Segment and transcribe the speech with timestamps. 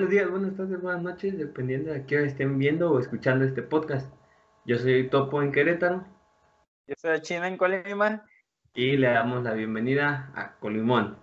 [0.00, 4.10] buenos días, buenas tardes, buenas noches, dependiendo de qué estén viendo o escuchando este podcast.
[4.64, 6.06] Yo soy Topo en Querétaro.
[6.86, 8.24] Yo soy China en Colima.
[8.72, 11.18] Y le damos la bienvenida a Colimón.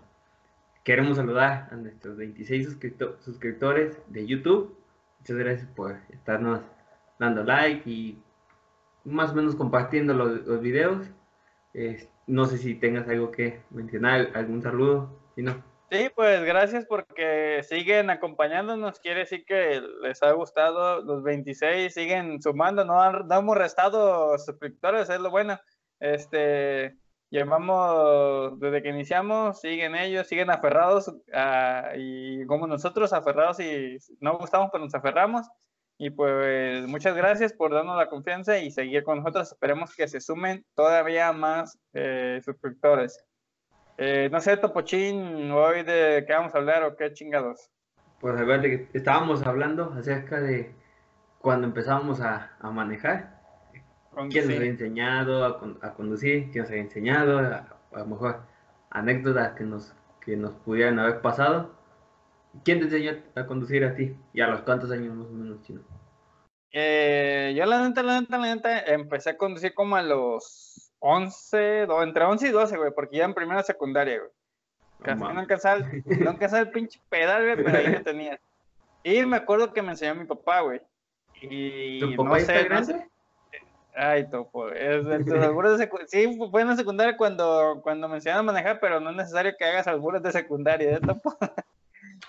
[0.84, 2.78] Queremos saludar a nuestros 26
[3.22, 4.78] suscriptores de YouTube.
[5.22, 6.62] Muchas gracias por estarnos
[7.18, 8.22] dando like y
[9.06, 11.10] más o menos compartiendo los, videos.
[12.28, 15.67] no sé si tengas algo que mencionar, algún saludo, si no.
[15.90, 19.00] Sí, pues gracias porque siguen acompañándonos.
[19.00, 25.10] Quiere decir que les ha gustado los 26, siguen sumando, no, no hemos restado suscriptores,
[25.10, 25.58] es lo bueno.
[26.02, 26.98] Este,
[27.30, 34.38] llevamos, desde que iniciamos, siguen ellos, siguen aferrados ah, y como nosotros aferrados y no
[34.38, 35.48] gustamos, pues nos aferramos.
[35.98, 39.54] Y pues muchas gracias por darnos la confianza y seguir con nosotros.
[39.54, 43.27] Esperemos que se sumen todavía más eh, suscriptores.
[44.00, 47.72] Eh, no sé, Topochín, hoy de qué vamos a hablar o qué chingados.
[48.20, 50.76] Pues a ver, que estábamos hablando acerca de
[51.40, 53.42] cuando empezábamos a, manejar.
[54.30, 56.52] ¿Quién nos había enseñado a, conducir?
[56.52, 57.40] ¿Quién nos había enseñado?
[57.40, 58.42] A, lo mejor
[58.92, 61.76] anécdotas que nos, que nos pudieran haber pasado.
[62.64, 64.16] ¿Quién te enseñó a conducir a ti?
[64.32, 65.82] ¿Y a los cuántos años más o menos, chino?
[66.72, 71.84] Eh, yo la neta, la neta, la neta, empecé a conducir como a los 11,
[71.84, 74.32] entre 11 y 12, güey, porque ya en primera secundaria, güey.
[75.04, 78.40] Casi no alcanzaba, no alcanzaba el pinche pedal, güey, pero ahí me tenía.
[79.04, 80.82] Y me acuerdo que me enseñó mi papá, güey.
[81.42, 83.08] Y ¿Tu papá no sé, grande?
[83.96, 84.70] Ay, topo.
[84.70, 89.10] Es, de sí, fue en la secundaria cuando, cuando me enseñaron a manejar, pero no
[89.10, 91.36] es necesario que hagas albures de secundaria, ¿eh, topo?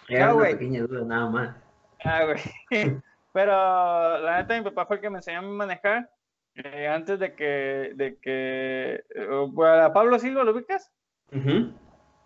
[0.08, 1.56] Era una pequeña duda, nada más.
[2.05, 2.41] Ah, güey.
[3.32, 6.10] Pero la neta, mi papá fue el que me enseñó a manejar.
[6.64, 10.92] Eh, antes de que, de que uh, a Pablo Silva, ¿lo ubicas?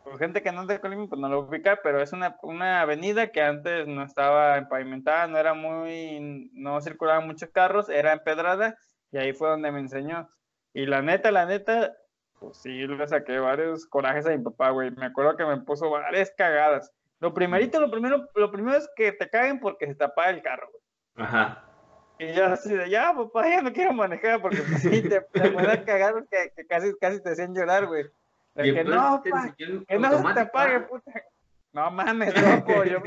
[0.04, 2.80] Por gente que no es de Colima, pues no lo ubica, pero es una, una
[2.80, 8.76] avenida que antes no estaba pavimentada, no era muy, no circulaban muchos carros, era empedrada,
[9.10, 10.28] y ahí fue donde me enseñó.
[10.72, 11.94] Y la neta, la neta,
[12.40, 14.90] pues sí, le saqué varios corajes a mi papá, güey.
[14.92, 16.90] Me acuerdo que me puso varias cagadas.
[17.20, 20.42] Lo primerito, lo primero, lo primero es que te caguen porque se te apaga el
[20.42, 21.26] carro, güey.
[21.26, 21.64] Ajá.
[22.22, 25.50] Y yo así de, ya, papá, ya no quiero manejar porque pues, sí, te, te
[25.50, 28.04] pueden cagar que, que, casi, casi te hacían llorar, güey.
[28.54, 31.12] que no, pa, que no se te apague, puta.
[31.72, 33.02] No mames, loco, yo,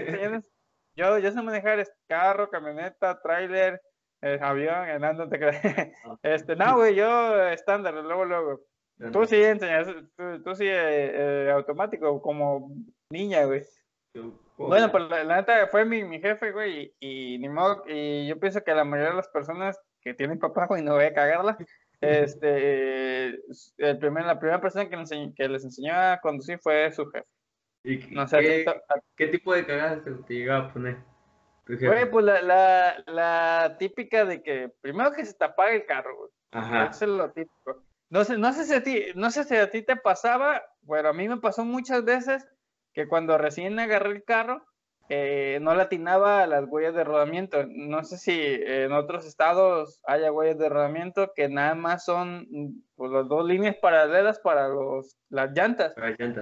[0.95, 3.81] yo, yo sé manejar carro, camioneta, tráiler,
[4.21, 6.17] eh, avión, enando, te ah.
[6.23, 8.61] Este, no, güey, yo estándar, luego, luego.
[9.11, 12.71] Tú sí enseñas, tú, tú sí eh, eh, automático, como
[13.09, 13.63] niña, güey.
[14.57, 18.63] Bueno, pues la, neta fue mi, mi jefe, güey, y, ni modo, y yo pienso
[18.63, 21.57] que la mayoría de las personas que tienen papá, güey, no voy a cagarla,
[21.99, 23.27] este,
[23.77, 27.27] el primer, la primera persona que, que les enseñó a conducir fue su jefe.
[27.83, 28.65] ¿Y no sé,
[29.15, 30.97] ¿qué, tipo de cagadas te, llegaba a poner?
[31.67, 36.15] Güey, pues la, la, la, típica de que primero que se te apague el carro,
[36.15, 36.29] güey.
[36.51, 36.85] Ajá.
[36.85, 37.83] Eso es lo típico.
[38.09, 41.09] No sé, no sé si a ti, no sé si a ti te pasaba, bueno,
[41.09, 42.47] a mí me pasó muchas veces
[42.95, 44.65] que cuando recién agarré el carro,
[45.09, 47.63] eh, no latinaba a las huellas de rodamiento.
[47.67, 52.47] No sé si en otros estados haya huellas de rodamiento que nada más son
[52.95, 55.93] pues, las dos líneas paralelas para los, las llantas.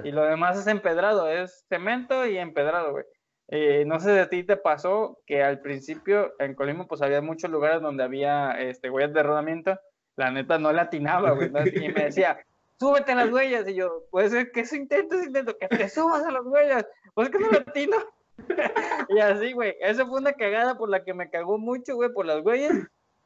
[0.06, 3.06] Y lo demás es empedrado, es cemento y empedrado, güey.
[3.50, 7.22] Eh, no sé si a ti te pasó que al principio en Colima pues había
[7.22, 9.80] muchos lugares donde había este, huellas de rodamiento.
[10.16, 11.52] La neta no latinaba, güey.
[11.90, 12.40] Y me decía,
[12.84, 13.68] súbete a las huellas.
[13.68, 16.86] Y yo, puede ser que eso intento, intento, que te subas a las huellas.
[17.14, 17.98] Pues que no latino.
[19.10, 19.76] y así, güey.
[19.80, 22.74] Esa fue una cagada por la que me cagó mucho, güey, por las huellas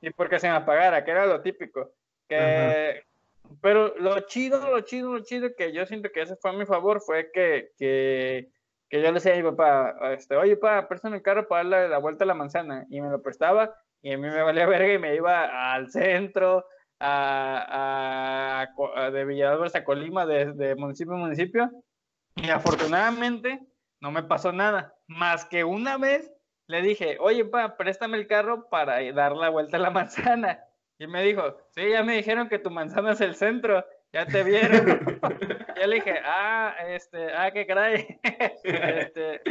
[0.02, 1.92] y porque se me apagara, que era lo típico.
[2.28, 3.04] Que,
[3.62, 6.66] pero lo chido, lo chido, lo chido que yo siento que ese fue a mi
[6.66, 8.50] favor fue que, que,
[8.90, 11.90] que yo le decía a mi papá, este, oye, papá, préstame el carro para darle
[11.90, 12.86] la vuelta a la manzana.
[12.90, 16.66] Y me lo prestaba y a mí me valía verga y me iba al centro,
[19.12, 21.70] de Villalobos a Colima, de, municipio a municipio,
[22.36, 23.60] y afortunadamente
[24.00, 26.32] no me pasó nada, más que una vez
[26.68, 30.64] le dije, oye, pa, préstame el carro para dar la vuelta a la manzana.
[31.00, 34.44] Y me dijo, sí, ya me dijeron que tu manzana es el centro, ya te
[34.44, 35.20] vieron.
[35.76, 38.20] ya le dije, ah, este, ah, qué caray.
[38.64, 39.42] este,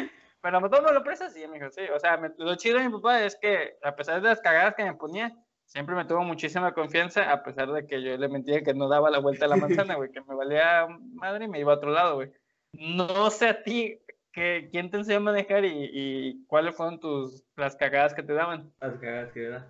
[0.40, 1.32] pero ¿tú me lo prestas?
[1.32, 1.82] Sí, me dijo, sí.
[1.94, 4.84] O sea, lo chido de mi papá es que, a pesar de las cagadas que
[4.84, 5.32] me ponía,
[5.66, 9.10] siempre me tuvo muchísima confianza, a pesar de que yo le mentía que no daba
[9.10, 11.90] la vuelta a la manzana, güey, que me valía madre y me iba a otro
[11.90, 12.32] lado, güey.
[12.72, 14.00] No sé a ti,
[14.32, 18.72] que, ¿quién te enseñó a manejar y, cuáles fueron tus, las cagadas que te daban?
[18.80, 19.68] Las cagadas que daban.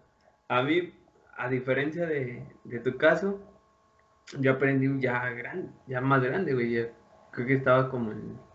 [0.49, 0.93] A mí,
[1.37, 2.47] a diferencia de,
[2.85, 3.41] tu caso,
[4.39, 6.89] yo aprendí ya grande, ya más grande, güey.
[7.33, 8.47] creo que estaba como en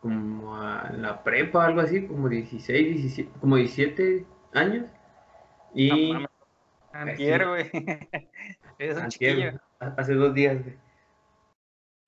[0.00, 4.86] como a la prepa, algo así, como 16, 17, como 17 años.
[5.74, 6.12] Y...
[6.12, 6.27] No,
[7.00, 7.70] Antier, güey.
[8.78, 9.52] es un chiquillo.
[9.78, 10.76] Hace dos días, güey.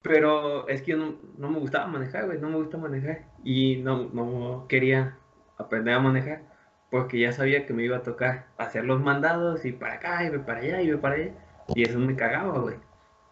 [0.03, 3.27] Pero es que yo no, no, me gustaba manejar, güey, no me gusta manejar.
[3.45, 5.19] Y no, no quería
[5.59, 6.51] aprender a manejar
[6.91, 10.39] porque ya sabía que me iba a tocar hacer los mandados y para acá, y
[10.39, 11.33] para allá, y para allá.
[11.75, 12.77] Y eso me cagaba, güey.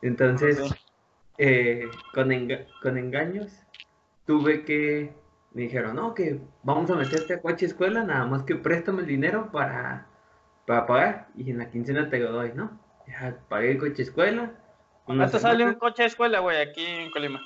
[0.00, 0.60] Entonces,
[1.38, 2.30] eh, con,
[2.82, 3.66] con engaños,
[4.26, 5.12] tuve que,
[5.52, 9.06] me dijeron, no, que vamos a meterte a coche escuela, nada más que préstame el
[9.08, 10.06] dinero para,
[10.68, 12.78] para pagar y en la quincena te lo doy, ¿no?
[13.06, 14.52] Ya pagué el coche escuela.
[15.04, 17.40] ¿Cuánto sale un coche de escuela, güey, aquí en Colima?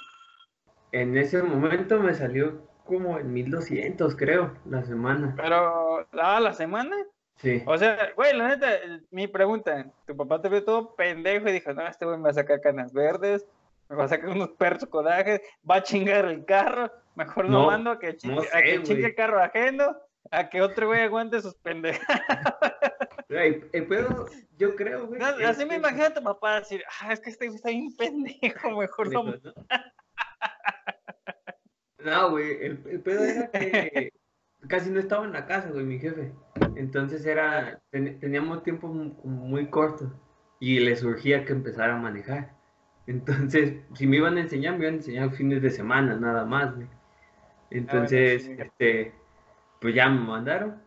[0.90, 5.34] En ese momento me salió como en 1200, creo, la semana.
[5.36, 6.96] Pero, ¿ah, la semana?
[7.36, 7.62] Sí.
[7.64, 8.68] O sea, güey, la neta,
[9.12, 12.30] mi pregunta, tu papá te vio todo pendejo y dijo, no, este güey me va
[12.30, 13.46] a sacar canas verdes,
[13.88, 17.92] me va a sacar unos perros codajes, va a chingar el carro, mejor no, mando
[17.92, 19.96] a que, chingue, a que chingue el carro ajeno,
[20.30, 22.24] a que otro güey aguante sus pendejadas.
[23.28, 24.26] el pedo,
[24.58, 25.20] yo creo, güey.
[25.22, 28.70] así me imagino a tu papá decir, ah, es que este güey está bien pendejo,
[28.78, 29.24] mejor no.
[32.04, 34.12] No, güey, el, pedo era que
[34.66, 36.32] casi no estaba en la casa, güey, mi jefe.
[36.74, 40.12] Entonces era, teníamos tiempo muy corto
[40.58, 42.56] y le surgía que empezara a manejar.
[43.06, 46.74] Entonces, si me iban a enseñar, me iban a enseñar fines de semana, nada más,
[46.74, 46.88] güey.
[47.70, 49.12] Entonces, este,
[49.82, 50.80] pues ya me mandaron.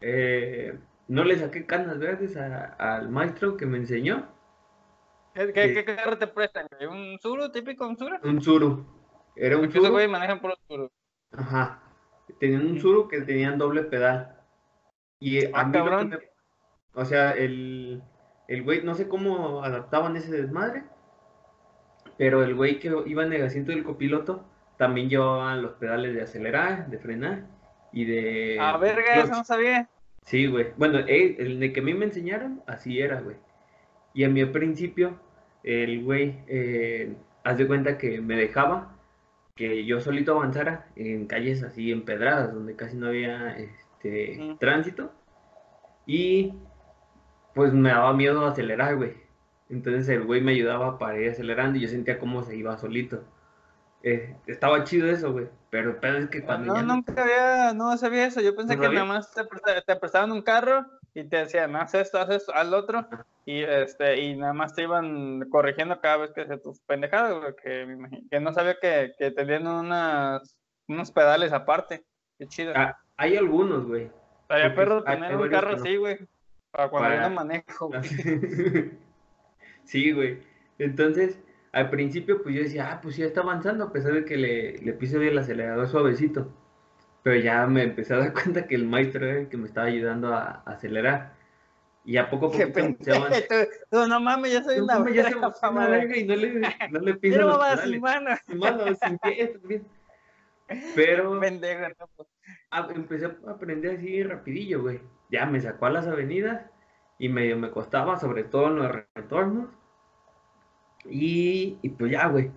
[0.00, 0.76] Eh,
[1.06, 4.28] no le saqué canas verdes al maestro que me enseñó.
[5.32, 6.66] ¿Qué, qué, carro te prestan?
[6.90, 8.16] ¿Un Zuru típico, un Zuru?
[8.24, 8.84] Un Zuru.
[9.36, 9.92] Era un Zuru.
[9.92, 10.90] güey manejan por los Zuru.
[11.30, 11.80] Ajá.
[12.40, 14.36] Tenían un Zuru que tenían doble pedal.
[15.20, 16.18] Y a ah, cabrón.
[16.94, 18.02] o sea, el,
[18.48, 20.82] el güey, no sé cómo adaptaban ese desmadre,
[22.18, 24.44] pero el güey que iba en el asiento del copiloto
[24.76, 27.59] también llevaban los pedales de acelerar, de frenar
[27.92, 28.58] y de...
[28.60, 29.88] Ah, verga, eso no sabía.
[30.26, 30.68] Sí, güey.
[30.76, 33.36] Bueno, el, de que a mí me enseñaron, así era, güey.
[34.14, 35.18] Y a mí al principio,
[35.62, 38.96] el güey, eh, haz de cuenta que me dejaba
[39.54, 45.12] que yo solito avanzara en calles así empedradas, donde casi no había este, tránsito.
[46.06, 46.54] Y
[47.54, 49.14] pues me daba miedo acelerar, güey.
[49.68, 53.24] Entonces el güey me ayudaba para ir acelerando y yo sentía cómo se iba solito.
[54.02, 55.48] Eh, estaba chido eso, güey.
[55.70, 56.74] Pero, pero es que cuando.
[56.74, 58.40] No, nunca había, no sabía eso.
[58.40, 59.42] Yo pensé que nada más te,
[59.86, 63.06] te, prestaban un carro y te decían, haz esto, haz esto, lo otro.
[63.44, 67.54] Y, este, y nada más te iban corrigiendo cada vez que se tus pendejadas, güey.
[67.62, 70.56] Que, que no sabía que, que tenían unas,
[70.88, 72.04] unos pedales aparte.
[72.38, 72.72] Qué chido.
[72.74, 74.10] Ah, hay algunos, güey.
[74.42, 76.18] Estaría perro tener un carro así, güey.
[76.72, 78.00] Para cuando yo no manejo, güey.
[79.84, 80.42] sí, güey.
[80.78, 81.38] Entonces,
[81.72, 84.78] al principio, pues yo decía, ah, pues ya está avanzando, a pesar de que le,
[84.78, 86.52] le piso bien el acelerador suavecito.
[87.22, 89.86] Pero ya me empecé a dar cuenta que el maestro era el que me estaba
[89.86, 91.38] ayudando a, acelerar.
[92.04, 93.28] Y a poco a poco empecé a
[93.92, 95.30] no, no mames, ya soy una mames, ya
[95.86, 97.90] verga y no le, no le piso los pedales.
[97.90, 98.30] sin mano.
[98.46, 99.86] Sin mano, sin pie, también.
[100.94, 102.28] Pero Pendejo, no, pues.
[102.96, 105.00] empecé a aprender así rapidillo, güey.
[105.30, 106.62] Ya me sacó a las avenidas
[107.18, 109.68] y medio me costaba, sobre todo en los retornos.
[111.04, 112.50] Y, y pues ya, güey.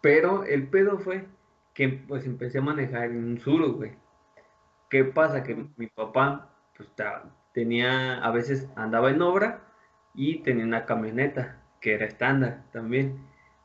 [0.00, 1.26] Pero el pedo fue
[1.74, 3.92] que pues empecé a manejar en un suro, güey.
[4.88, 5.42] ¿Qué pasa?
[5.42, 6.88] Que mi papá, pues
[7.52, 9.60] tenía, a veces andaba en obra
[10.14, 13.18] y tenía una camioneta que era estándar también.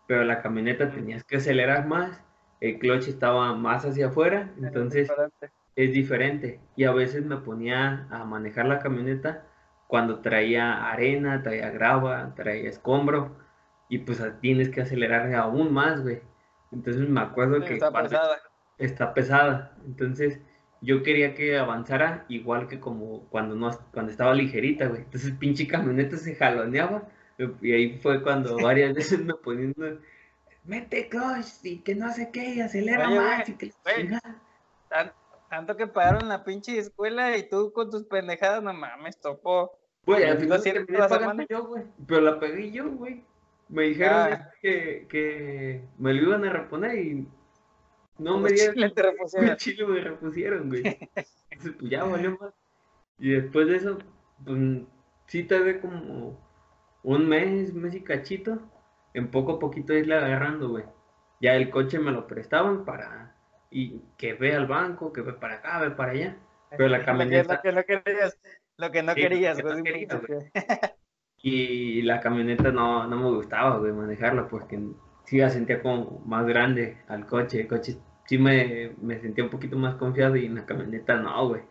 [0.07, 2.21] Pero la camioneta tenías que acelerar más,
[2.59, 5.11] el clutch estaba más hacia afuera, entonces
[5.75, 6.59] es diferente.
[6.75, 9.45] Y a veces me ponía a manejar la camioneta
[9.87, 13.37] cuando traía arena, traía grava, traía escombro
[13.91, 16.21] y pues tienes que acelerar aún más, güey.
[16.71, 17.73] Entonces me acuerdo que...
[17.73, 18.37] Está pesada.
[18.77, 19.75] Está pesada.
[19.85, 20.39] Entonces
[20.79, 25.01] yo quería que avanzara igual que como cuando no cuando estaba ligerita, güey.
[25.01, 27.03] Entonces pinche camioneta se jaloneaba
[27.61, 29.73] y ahí fue cuando varias veces me ponían
[30.63, 33.73] mete clutch y que no sé qué, y acelera más y que
[35.49, 39.77] tanto que pagaron la pinche escuela y tú con tus pendejadas, no mames, topo.
[40.05, 40.63] Güey, al final
[41.49, 41.83] yo, güey.
[42.07, 43.25] Pero la pegué yo, güey.
[43.71, 44.51] Me dijeron ah.
[44.61, 47.27] que, que, me lo iban a reponer y
[48.17, 48.75] no me dieron.
[48.75, 49.55] Chile te repusieron.
[49.57, 50.83] Chile me repusieron, güey.
[51.49, 52.53] Entonces, pues ya valió más.
[53.17, 53.97] Y después de eso,
[54.43, 54.59] pues
[55.27, 56.37] sí tardé como
[57.03, 58.59] un mes, mes y cachito,
[59.13, 60.83] en poco a poquito irle agarrando, güey.
[61.39, 63.35] Ya el coche me lo prestaban para
[63.69, 66.37] y que ve al banco, que ve para acá, ve para allá.
[66.71, 67.55] Pero la camioneta.
[67.55, 68.37] Lo que no querías,
[68.77, 70.51] lo que no querías, güey.
[71.43, 74.79] Y la camioneta no, me gustaba, güey, manejarla porque
[75.25, 77.61] sí la sentía como más grande al coche.
[77.61, 81.47] El coche sí me, me sentía un poquito más confiado y en la camioneta no,
[81.47, 81.63] güey.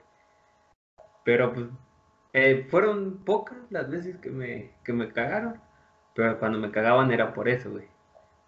[1.25, 1.67] Pero pues
[2.33, 5.61] eh, fueron pocas las veces que me, que me cagaron,
[6.15, 7.89] pero cuando me cagaban era por eso, güey.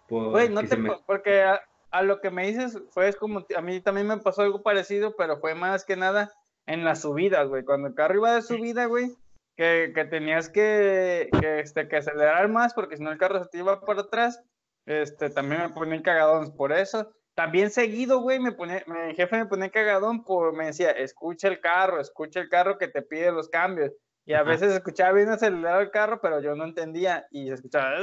[0.09, 4.17] Güey, no te, porque a, lo que me dices fue como, a mí también me
[4.17, 6.31] pasó algo parecido, pero fue más que nada
[6.65, 7.63] en las subidas, güey.
[7.63, 9.15] Cuando el carro iba de subida, güey,
[9.55, 13.49] que, que tenías que, que, este, que acelerar más porque si no el carro se
[13.49, 14.43] te iba para atrás,
[14.85, 17.11] este, también me ponía cagadón por eso.
[17.35, 21.59] También seguido, güey, me ponía, mi jefe me ponía cagadón por, me decía, escucha el
[21.61, 23.91] carro, escucha el carro que te pide los cambios.
[24.25, 27.27] Y a veces escuchaba bien acelerado el carro, pero yo no entendía.
[27.29, 27.99] Y se escuchaba,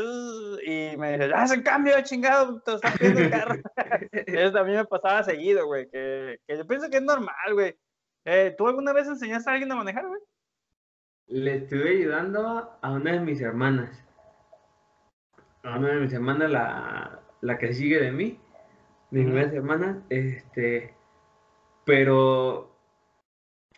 [0.66, 3.54] y me decía, haz el cambio, chingado, te está pidiendo el carro.
[4.12, 7.74] eso también me pasaba seguido, güey, que, que yo pienso que es normal, güey.
[8.26, 10.20] Eh, ¿Tú alguna vez enseñaste a alguien a manejar, güey?
[11.30, 14.04] Le estuve ayudando a una de mis hermanas.
[15.62, 18.40] A una de mis hermanas, la, la que sigue de mí.
[19.12, 20.92] Mi primera hermana, este.
[21.84, 22.74] Pero.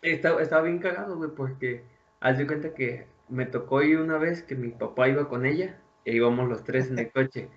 [0.01, 1.83] Estaba, estaba bien cagado, güey, porque
[2.21, 5.79] haz de cuenta que me tocó ir una vez que mi papá iba con ella
[6.05, 7.49] e íbamos los tres en el coche.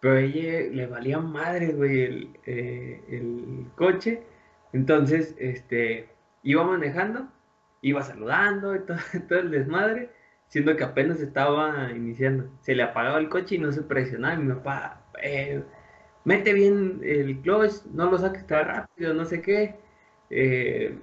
[0.00, 4.22] Pero a ella le valía madre, güey, el, eh, el coche.
[4.72, 6.08] Entonces, este,
[6.42, 7.28] iba manejando,
[7.84, 8.96] iba saludando y todo,
[9.28, 10.10] todo, el desmadre,
[10.48, 12.50] siendo que apenas estaba iniciando.
[12.60, 14.34] Se le apagaba el coche y no se presionaba.
[14.34, 15.62] Y mi papá, eh,
[16.24, 19.76] mete bien el clutch, no lo saques tan rápido, no sé qué.
[20.30, 20.98] Eh,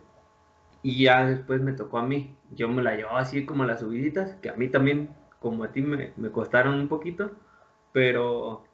[0.83, 2.35] y ya después me tocó a mí.
[2.51, 5.09] Yo me la llevaba así como las subiditas, que a mí también,
[5.39, 7.31] como a ti, me, me costaron un poquito,
[7.93, 8.65] pero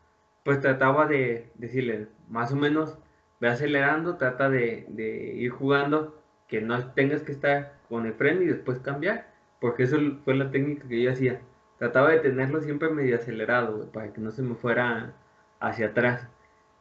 [0.44, 2.98] pues trataba de decirle, más o menos,
[3.42, 8.42] ve acelerando, trata de, de, ir jugando, que no tengas que estar con el freno
[8.42, 9.28] y después cambiar,
[9.60, 11.42] porque eso fue la técnica que yo hacía.
[11.80, 15.14] Trataba de tenerlo siempre medio acelerado, para que no se me fuera
[15.60, 16.28] hacia atrás.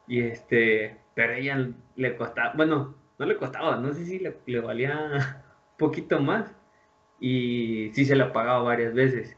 [0.06, 4.60] Y este, pero ella le costaba, bueno, no le costaba, no sé si le, le
[4.60, 5.20] valía un
[5.78, 6.54] poquito más.
[7.20, 9.36] Y sí se la pagaba varias veces.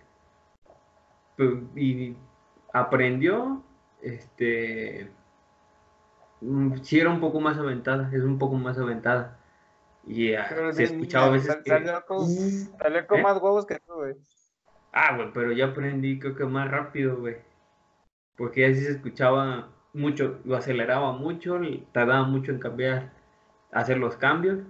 [1.77, 2.17] Y
[2.73, 3.65] aprendió,
[4.03, 5.11] este,
[6.41, 9.38] mm, sí era un poco más aventada, es un poco más aventada.
[10.09, 11.57] Y uh, se escuchaba a veces.
[11.57, 13.23] que, salió con, salió con ¿eh?
[13.23, 14.15] más huevos que tú, güey.
[14.93, 17.37] Ah, güey, pero yo aprendí creo que más rápido, güey.
[18.37, 21.61] Porque así se escuchaba mucho, lo aceleraba mucho,
[21.93, 23.13] tardaba mucho en cambiar,
[23.71, 24.61] hacer los cambios.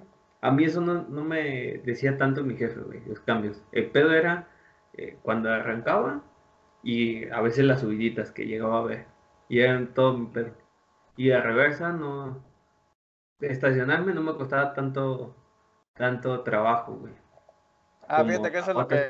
[0.40, 3.62] A mí eso no, no me decía tanto mi jefe, güey, los cambios.
[3.72, 4.48] El pedo era
[4.94, 6.22] eh, cuando arrancaba
[6.82, 9.06] y a veces las subiditas que llegaba a ver.
[9.48, 10.52] Y eran todo mi pedo.
[11.16, 12.47] Y a reversa no...
[13.40, 15.36] Estacionarme no me costaba tanto,
[15.94, 17.14] tanto trabajo, güey.
[18.08, 19.08] Ah, fíjate que eso es lo que...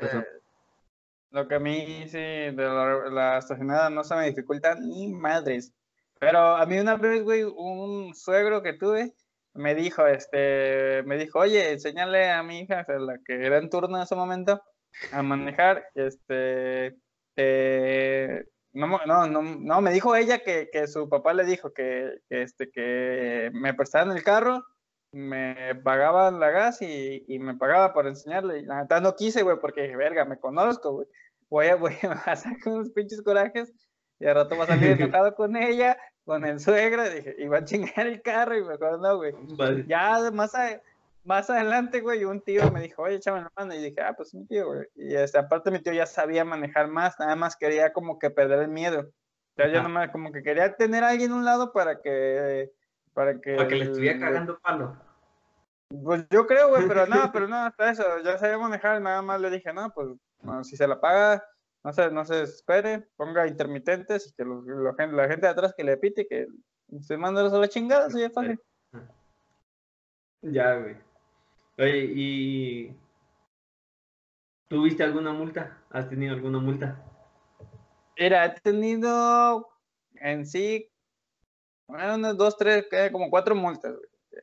[1.31, 5.73] Lo que a mí sí, de la, la estacionada no se me dificulta ni madres.
[6.19, 9.13] Pero a mí una vez, güey, un suegro que tuve
[9.53, 13.97] me dijo, este, me dijo, oye, enséñale a mi hija, la que era en turno
[13.97, 14.61] en ese momento,
[15.11, 16.97] a manejar, este,
[17.35, 18.45] eh,
[18.79, 22.43] no, no, no, no, me dijo ella que, que su papá le dijo que, que,
[22.43, 24.63] este, que me prestaban el carro,
[25.11, 28.59] me pagaban la gas y, y me pagaba por enseñarle.
[28.59, 31.07] Y la neta no quise, güey, porque, verga, me conozco, güey.
[31.49, 33.73] Voy a, voy a con unos pinches corajes
[34.19, 37.65] y al rato va a salir enojado con ella, con el suegro, dije, iba a
[37.65, 39.33] chingar el carro y me acuerdo, no, güey.
[39.87, 40.53] Ya más,
[41.23, 44.33] más adelante, güey, un tío me dijo, oye, échame la mano, y dije, ah, pues
[44.33, 44.87] mi tío, güey.
[44.95, 48.59] Y este, aparte mi tío ya sabía manejar más, nada más quería como que perder
[48.59, 49.01] el miedo.
[49.01, 52.71] O sea, yo nomás como que quería tener a alguien a un lado para que...
[53.13, 54.97] Para que, para que le estuviera cagando palo.
[56.03, 59.41] Pues yo creo, güey, pero no, pero no, hasta eso, ya sabía manejar, nada más
[59.41, 60.07] le dije, no, pues,
[60.41, 61.43] bueno, si se la paga,
[61.83, 65.73] no se, no se espere, ponga intermitentes y que lo, lo, la gente de atrás
[65.75, 66.47] que le pite, que
[67.01, 68.59] se manda a la chingada, eso ya fácil.
[70.41, 71.08] Ya, güey.
[71.79, 72.93] Oye, ¿y
[74.67, 75.81] tuviste alguna multa?
[75.89, 77.01] ¿Has tenido alguna multa?
[78.17, 79.65] Mira, he tenido
[80.15, 80.91] en sí,
[81.87, 83.95] bueno, unas dos, tres, como cuatro multas.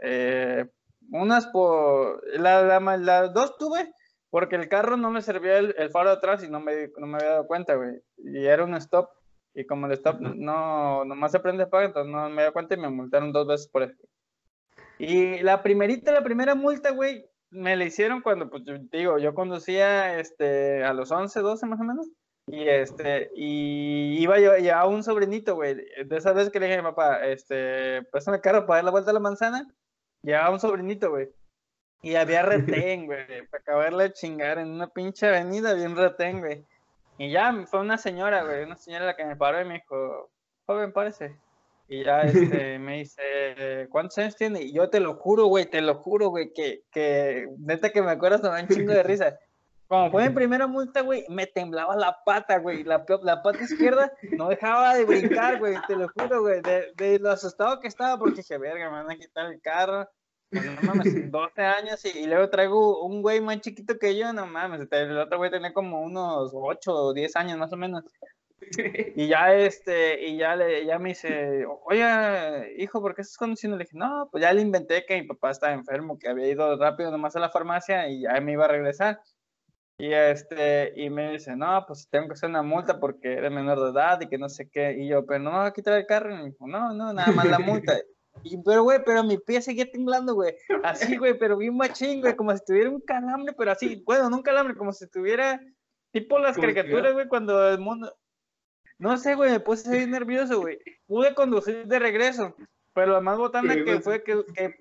[0.02, 0.64] Eh,
[1.11, 3.93] unas por, la, la, las dos tuve
[4.31, 7.07] porque el carro no me servía el, el faro de atrás y no me, no
[7.07, 8.00] me había dado cuenta, güey.
[8.16, 9.11] Y era un stop.
[9.52, 12.78] Y como el stop no, nomás se prende paga, entonces no me dado cuenta y
[12.78, 14.02] me multaron dos veces por eso.
[14.99, 20.19] Y la primerita, la primera multa, güey, me la hicieron cuando, pues, digo, yo conducía
[20.19, 22.09] este, a los 11, 12 más o menos.
[22.49, 25.75] Y este, y iba yo ya a un sobrinito, güey.
[25.75, 28.85] De esa vez que le dije a mi papá, este, préstame el carro para dar
[28.85, 29.67] la vuelta a la manzana.
[30.23, 31.29] Llevaba un sobrinito, güey.
[32.03, 36.65] Y había retén, güey, para acabarle de chingar en una pinche avenida, bien retén, güey.
[37.19, 40.31] Y ya fue una señora, güey, una señora la que me paró y me dijo,
[40.67, 41.37] joven, párese.
[41.88, 44.62] Y ya este, me dice, ¿cuántos años tiene?
[44.62, 48.11] Y yo te lo juro, güey, te lo juro, güey, que, que neta que me
[48.11, 49.38] acuerdo, me da un chingo de risa.
[49.88, 52.83] Como fue mi primera multa, güey, me temblaba la pata, güey.
[52.83, 56.61] La, la pata izquierda no dejaba de brincar, güey, te lo juro, güey.
[56.61, 60.09] De, de, lo asustado que estaba, porque dije, verga, me van a quitar el carro.
[60.50, 64.33] Pues, no mames, 12 años y, y, luego traigo un güey más chiquito que yo,
[64.33, 64.88] no mames.
[64.90, 68.02] El otro güey tenía como unos 8 o 10 años más o menos.
[69.16, 73.76] Y ya este, y ya le, ya me dice, oye, hijo, ¿por qué estás conduciendo?
[73.76, 76.76] Le dije, no, pues ya le inventé que mi papá estaba enfermo, que había ido
[76.78, 79.20] rápido nomás a la farmacia y ya me iba a regresar.
[79.98, 83.80] Y este, y me dice, no, pues tengo que hacer una multa porque eres menor
[83.80, 84.94] de edad y que no sé qué.
[84.98, 86.34] Y yo, pero no me va a quitar el carro.
[86.34, 87.98] Y me dijo, no, no, nada más la multa.
[88.42, 90.54] Y, pero, güey, pero mi pie seguía temblando, güey.
[90.84, 94.36] Así, güey, pero bien machín, güey, como si tuviera un calambre, pero así, bueno, no
[94.36, 95.58] un calambre, como si tuviera,
[96.12, 98.14] tipo las caricaturas, güey, cuando el mundo,
[98.99, 100.79] no sé, güey, me puse bien nervioso, güey.
[101.07, 102.55] Pude conducir de regreso,
[102.95, 104.75] pero la más botana que fue que, que...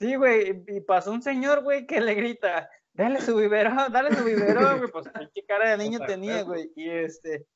[0.00, 4.24] Sí, güey, y pasó un señor, güey, que le grita, dale su biberón, dale su
[4.24, 7.46] biberón, güey, pues qué cara de niño tenía, güey, y este,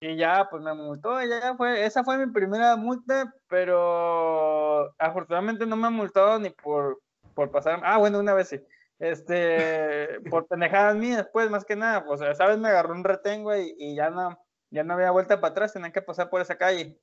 [0.00, 5.76] y ya, pues me multó, ya fue, esa fue mi primera multa, pero afortunadamente no
[5.76, 7.00] me ha multado ni por,
[7.34, 8.60] por pasar, ah, bueno, una vez sí,
[8.98, 13.74] este, por pendejadas mías, pues, más que nada, pues, sabes, me agarró un retén, güey,
[13.78, 14.36] y ya no,
[14.74, 16.98] ya no había vuelta para atrás, tenía que pasar por esa calle.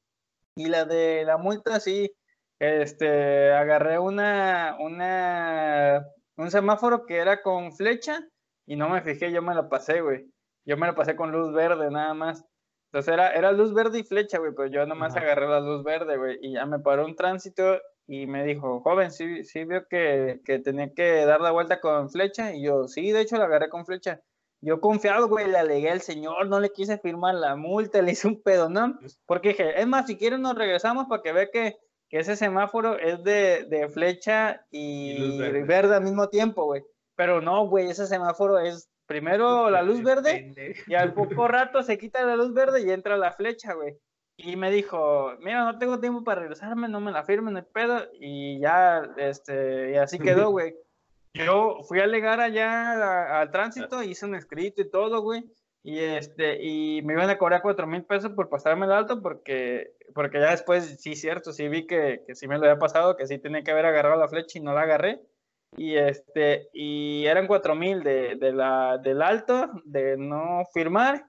[0.55, 2.11] Y la de la multa, sí,
[2.59, 8.27] este, agarré una, una, un semáforo que era con flecha
[8.67, 10.29] y no me fijé, yo me lo pasé, güey.
[10.65, 12.43] Yo me lo pasé con luz verde, nada más.
[12.91, 16.17] Entonces era, era luz verde y flecha, güey, pero yo nomás agarré la luz verde,
[16.17, 20.41] güey, y ya me paró un tránsito y me dijo, joven, sí, sí vio que,
[20.43, 23.69] que tenía que dar la vuelta con flecha, y yo, sí, de hecho la agarré
[23.69, 24.19] con flecha.
[24.61, 28.27] Yo confiado, güey, le alegué al señor, no le quise firmar la multa, le hice
[28.27, 31.77] un pedonón, porque dije, es más, si quieren nos regresamos para que vea que,
[32.09, 35.95] que ese semáforo es de, de flecha y, verde.
[35.95, 36.83] al mismo tiempo, güey.
[37.15, 41.97] Pero no, güey, ese semáforo es primero la luz verde y al poco rato se
[41.97, 43.97] quita la luz verde y entra la flecha, güey.
[44.37, 48.07] Y me dijo, mira, no tengo tiempo para regresarme, no me la firmen el pedo.
[48.19, 50.75] Y ya, este, y así quedó, güey.
[51.33, 55.45] Yo fui a alegar allá al tránsito, hice un escrito y todo, güey.
[55.83, 59.93] Y este, y me iban a cobrar cuatro mil pesos por pasarme el alto porque,
[60.13, 63.25] porque ya después, sí, cierto, sí vi que, que sí me lo había pasado, que
[63.25, 65.21] sí tenía que haber agarrado la flecha y no la agarré.
[65.77, 71.25] Y este, y eran cuatro mil de, de la, del alto, de no firmar.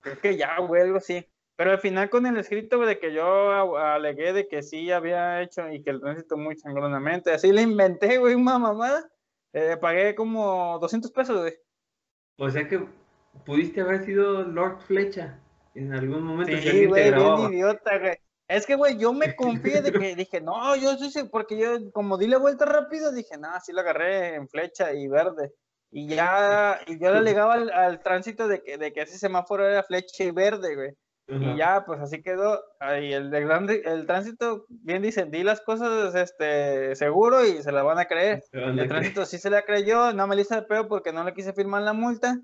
[0.00, 1.24] Creo que ya, güey, algo así.
[1.54, 5.68] Pero al final con el escrito de que yo alegué de que sí había hecho
[5.70, 9.08] y que el tránsito muy sangronamente, así le inventé, güey, una mamada
[9.52, 11.54] eh, pagué como 200 pesos, güey.
[12.38, 12.86] O sea que
[13.44, 15.40] pudiste haber sido Lord Flecha
[15.74, 16.56] en algún momento.
[16.56, 18.16] Sí, güey, bien idiota, güey.
[18.48, 22.16] Es que, güey, yo me confié de que dije, no, yo sí, porque yo, como
[22.16, 25.52] di la vuelta rápido, dije, no, sí lo agarré en flecha y verde.
[25.90, 29.66] Y ya, y yo le alegaba al, al, tránsito de que, de que ese semáforo
[29.66, 30.90] era flecha y verde, güey.
[31.28, 32.62] Y ya, pues así quedó.
[32.80, 37.70] Ahí el, de grande, el tránsito, bien dicen, di las cosas este, seguro y se
[37.70, 38.42] las van a creer.
[38.52, 41.34] El tránsito sí se la creyó, no me le hice el peo porque no le
[41.34, 42.40] quise firmar la multa.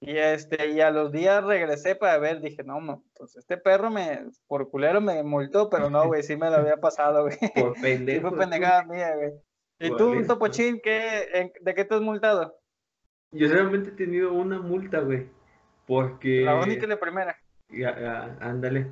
[0.00, 4.26] Y este, y a los días regresé para ver, dije, no, pues este perro me,
[4.46, 7.38] por culero me multó, pero no, güey, sí me lo había pasado, güey.
[7.54, 8.28] Por pendejo.
[8.28, 9.32] fue pendejada mía, güey.
[9.78, 12.54] ¿Y tú, Topochín, qué, de qué te has multado?
[13.32, 15.28] Yo solamente he tenido una multa, güey.
[15.86, 16.42] Porque.
[16.42, 17.36] La única y la primera
[18.40, 18.88] ándale.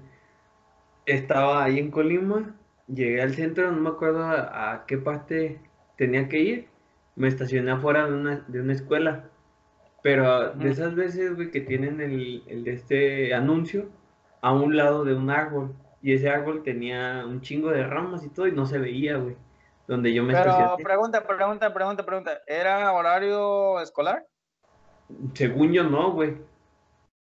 [1.07, 2.55] Estaba ahí en Colima,
[2.87, 5.61] llegué al centro, no me acuerdo a, qué parte
[5.97, 6.69] tenía que ir.
[7.17, 9.25] Me estacioné afuera de una, de una escuela.
[10.03, 13.89] Pero de esas veces, güey, que tienen el, el, de este anuncio
[14.43, 15.75] a un lado de un árbol.
[16.03, 19.37] Y ese árbol tenía un chingo de ramas y todo y no se veía, güey.
[19.87, 22.39] Donde yo me Pero pregunta, pregunta, pregunta, pregunta.
[22.47, 24.27] ¿Era horario escolar?
[25.35, 26.37] Según yo no, güey.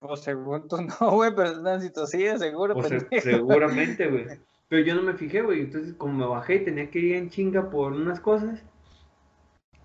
[0.07, 2.73] Pues según tú no, güey, pero es tránsito sí, seguro.
[2.73, 4.25] Pues seguramente, güey.
[4.69, 5.61] Pero yo no me fijé, güey.
[5.61, 8.63] Entonces, como me bajé y tenía que ir en chinga por unas cosas,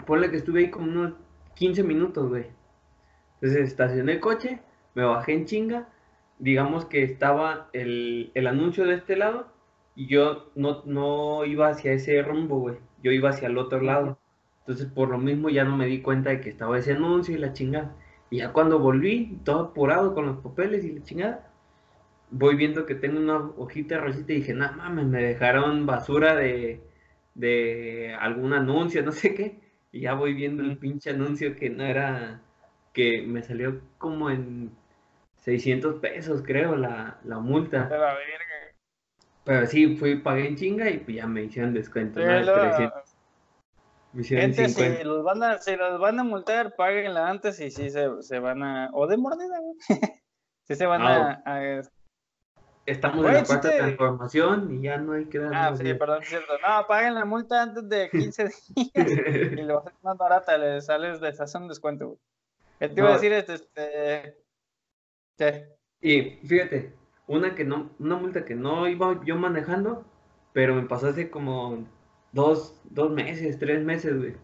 [0.06, 1.12] ponle que estuve ahí como unos
[1.56, 2.46] 15 minutos, güey.
[3.34, 4.62] Entonces estacioné el coche,
[4.94, 5.88] me bajé en chinga.
[6.38, 9.48] Digamos que estaba el, el anuncio de este lado
[9.94, 12.76] y yo no, no iba hacia ese rumbo, güey.
[13.02, 14.18] Yo iba hacia el otro lado.
[14.60, 17.38] Entonces, por lo mismo, ya no me di cuenta de que estaba ese anuncio y
[17.38, 17.94] la chingada.
[18.30, 21.50] Y ya cuando volví, todo apurado con los papeles y la chingada,
[22.30, 26.82] voy viendo que tengo una hojita rosita y dije, no mames, me dejaron basura de,
[27.34, 29.60] de algún anuncio, no sé qué.
[29.92, 32.42] Y ya voy viendo el pinche anuncio que no era,
[32.92, 34.72] que me salió como en
[35.36, 37.98] 600 pesos, creo, la, la multa.
[39.44, 42.20] Pero sí, fui, pagué en chinga y pues ya me hicieron descuento.
[42.20, 42.38] Sí, ¿no?
[42.40, 43.16] lo- 300.
[44.14, 44.98] Gente, 50.
[44.98, 48.38] si los, van a, si los van a multar, páguenla antes y sí se, se
[48.38, 48.90] van a.
[48.94, 49.76] O de mordida, güey.
[50.64, 51.82] sí se van Ah, a, a-
[52.86, 55.76] Estamos Güey, en la sí cuarta te- transformación y ya no hay que dar Ah,
[55.76, 55.98] sí, días.
[55.98, 56.54] perdón, es cierto.
[56.66, 58.90] No, paguen la multa antes de 15 días
[59.52, 62.18] y le va a ser más barata, les sales, les hacen un descuento, güey.
[62.78, 63.32] ¿Qué te iba a decir?
[63.34, 64.38] Este, este...
[65.36, 65.76] ¿Qué?
[66.00, 66.94] Y fíjate,
[67.26, 70.06] una que no, una multa que no iba yo manejando,
[70.54, 71.84] pero me pasó hace como
[72.32, 74.36] dos, dos meses, tres meses, güey.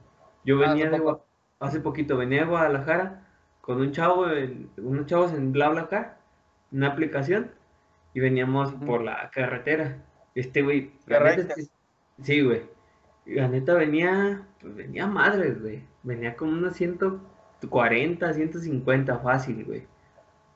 [0.44, 0.98] Yo Ah, venía de.
[1.00, 1.22] Gua-
[1.60, 3.26] hace poquito, venía de Guadalajara
[3.60, 6.18] con un chavo, en- unos chavos en BlaBlaCar,
[6.72, 7.50] una aplicación,
[8.12, 9.96] y veníamos por la carretera.
[10.34, 10.92] Este güey,
[12.22, 12.62] sí, güey.
[13.26, 15.82] La neta venía, pues venía madres, güey.
[16.02, 19.86] Venía como unos 140, 150 fácil, güey.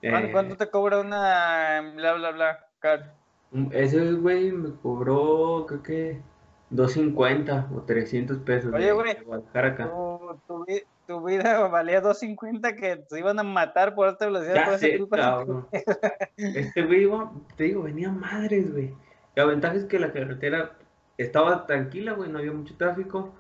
[0.02, 2.64] ¿Cuánto, Eh, cuánto te cobra una bla bla bla?
[2.80, 3.14] car?
[3.50, 6.20] un- Ese güey me cobró, creo que
[6.70, 9.16] 250 o 300 pesos Oye, güey.
[9.16, 14.54] Tu, tu, vi- tu vida valía 2.50 que te iban a matar por alta velocidad
[14.54, 15.66] Ya por sé, cabrón.
[16.36, 18.94] Este güey iba, te digo, venía madres, güey.
[19.34, 20.76] La ventaja es que la carretera
[21.16, 23.34] estaba tranquila, güey, no había mucho tráfico,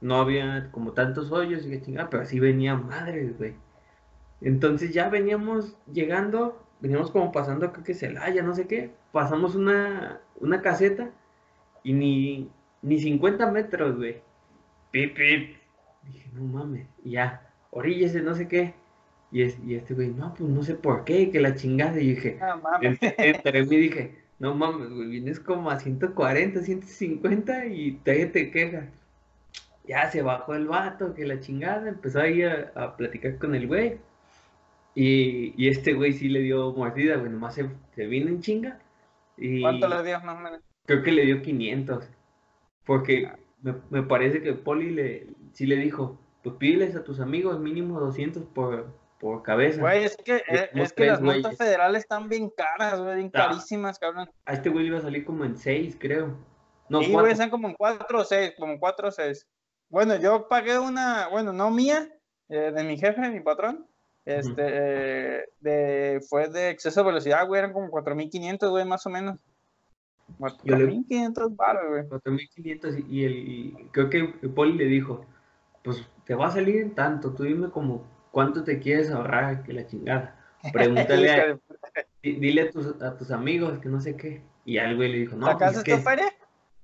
[0.00, 3.54] no había como tantos hoyos y que chingada, pero sí venía madres, güey.
[4.40, 10.20] Entonces ya veníamos llegando, veníamos como pasando, creo que Celaya, no sé qué, pasamos una,
[10.40, 11.10] una caseta
[11.82, 12.50] y ni,
[12.82, 14.22] ni 50 metros, güey.
[14.90, 15.56] Pip, pip.
[16.02, 18.74] Dije, no mames, y ya, oríllese, no sé qué.
[19.30, 22.00] Y, es, y este güey, no, pues no sé por qué, que la chingada.
[22.00, 22.98] Y dije, No mames.
[23.02, 28.50] entre, entre mí dije, no mames, güey, vienes como a 140, 150 y todavía te
[28.50, 28.88] quejas.
[29.84, 33.66] Ya se bajó el vato, que la chingada, empezó ahí a, a platicar con el
[33.66, 33.98] güey.
[34.94, 38.78] Y, y este güey sí le dio mordida, güey, nomás se, se vino en chinga.
[39.36, 40.60] Y ¿Cuánto le dio más o menos?
[40.86, 42.08] creo que le dio 500.
[42.90, 43.30] Porque
[43.62, 48.00] me, me parece que Poli le, sí le dijo, pues pídeles a tus amigos mínimo
[48.00, 49.80] 200 por, por cabeza.
[49.80, 53.30] Güey, es que, es, Somos es que las multas federales están bien caras, güey, bien
[53.32, 53.46] Ah.
[53.46, 54.28] carísimas, cabrón.
[54.44, 56.36] A este güey le iba a salir como en 6, creo.
[56.88, 59.46] No, Sí, güey, están como en 4 o 6, como 4 o 6.
[59.88, 62.08] Bueno, yo pagué una, bueno, no mía,
[62.48, 63.86] eh, de mi jefe, mi patrón.
[64.24, 69.10] Este, eh, de, fue de exceso de velocidad, güey, eran como 4.500, güey, más o
[69.10, 69.38] menos.
[70.64, 72.08] Yo le- 4.500 baros, güey.
[72.08, 75.26] 4500 y, el, y creo que el Poli le dijo,
[75.82, 79.72] pues te va a salir en tanto, tú dime como cuánto te quieres ahorrar, que
[79.72, 80.36] la chingada.
[80.72, 81.58] Pregúntale a,
[82.22, 84.42] di- dile a tus, a tus amigos que no sé qué.
[84.64, 86.04] Y al güey le dijo, no, pues ¿Sacaste es que...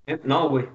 [0.06, 0.66] Eh, No, güey.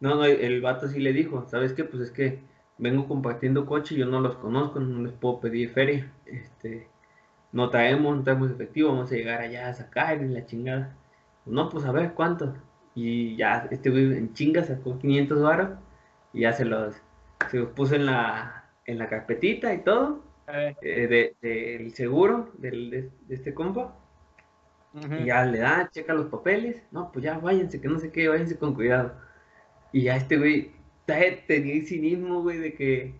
[0.00, 1.84] No, no, el, el vato sí le dijo, ¿sabes qué?
[1.84, 2.40] Pues es que
[2.78, 6.10] vengo compartiendo coche, yo no los conozco, no les puedo pedir feria.
[6.26, 6.88] Este,
[7.52, 10.96] no traemos, no traemos efectivo, vamos a llegar allá a sacar y la chingada.
[11.46, 12.54] No, pues a ver cuánto.
[12.94, 15.70] Y ya este güey en chinga sacó 500 varos
[16.32, 16.94] y ya se los,
[17.50, 21.06] se los puso en la, en la carpetita y todo, Eh, eh,
[21.42, 23.94] de- del seguro del, de, de este compa.
[25.20, 26.82] Y ya le da, checa los papeles.
[26.90, 29.14] No, pues ya váyanse, que no sé qué, váyanse con cuidado.
[29.92, 30.72] Y ya este güey
[31.06, 33.14] te- tenía el cinismo, güey, de que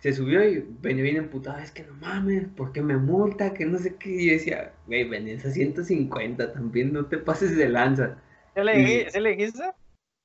[0.00, 1.58] se subió y venía bien emputado.
[1.58, 3.54] Es que no mames, ¿por qué me multa?
[3.54, 4.10] Que no sé qué.
[4.10, 8.16] Y yo decía, güey, venías a 150 también, no te pases de lanza.
[8.54, 8.72] ¿Sí le,
[9.06, 9.72] dij- sí le dijiste?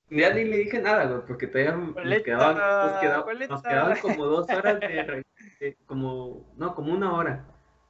[0.09, 2.55] Ya ni le dije nada, güey, porque todavía nos quedaban,
[2.91, 5.23] nos quedaban, nos quedaban como dos horas de,
[5.59, 7.45] de- como, no, como una hora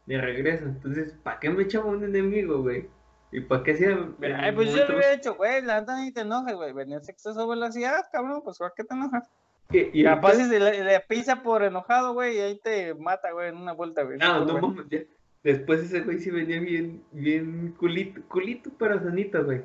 [0.06, 0.66] de regreso.
[0.66, 2.88] Entonces, ¿para qué me echaba un enemigo, güey?
[3.32, 3.90] ¿Y para qué hacía?
[4.38, 6.72] Ay, pues yo le hubiera dicho, güey, la neta ni te enojes, güey.
[6.74, 9.30] Venías exceso de velocidad, cabrón, pues ¿por qué te enojas?
[9.72, 12.94] Y, y Capaz ahorita- si se le, le pisa por enojado, güey, y ahí te
[12.94, 14.18] mata, güey, en una vuelta, güey.
[14.18, 14.62] No, Pues, no güey.
[14.76, 15.00] mames, ya.
[15.44, 19.62] Después ese güey sí venía bien, bien culito, culito, pero sanito, güey.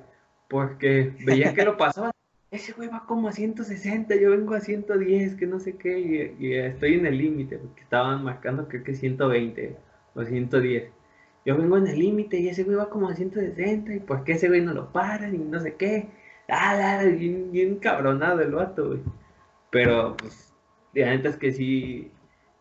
[0.48, 2.10] Porque veía que lo pasaba.
[2.50, 6.44] Ese güey va como a 160, yo vengo a 110, que no sé qué, y,
[6.44, 9.76] y estoy en el límite, porque estaban marcando creo que 120
[10.16, 10.90] o 110.
[11.46, 14.32] Yo vengo en el límite y ese güey va como a 160, y por qué
[14.32, 16.08] ese güey no lo paran y no sé qué.
[16.48, 19.00] Ah, bien, bien cabronado el vato, güey.
[19.70, 20.52] Pero, pues,
[20.94, 22.12] la neta es que sí,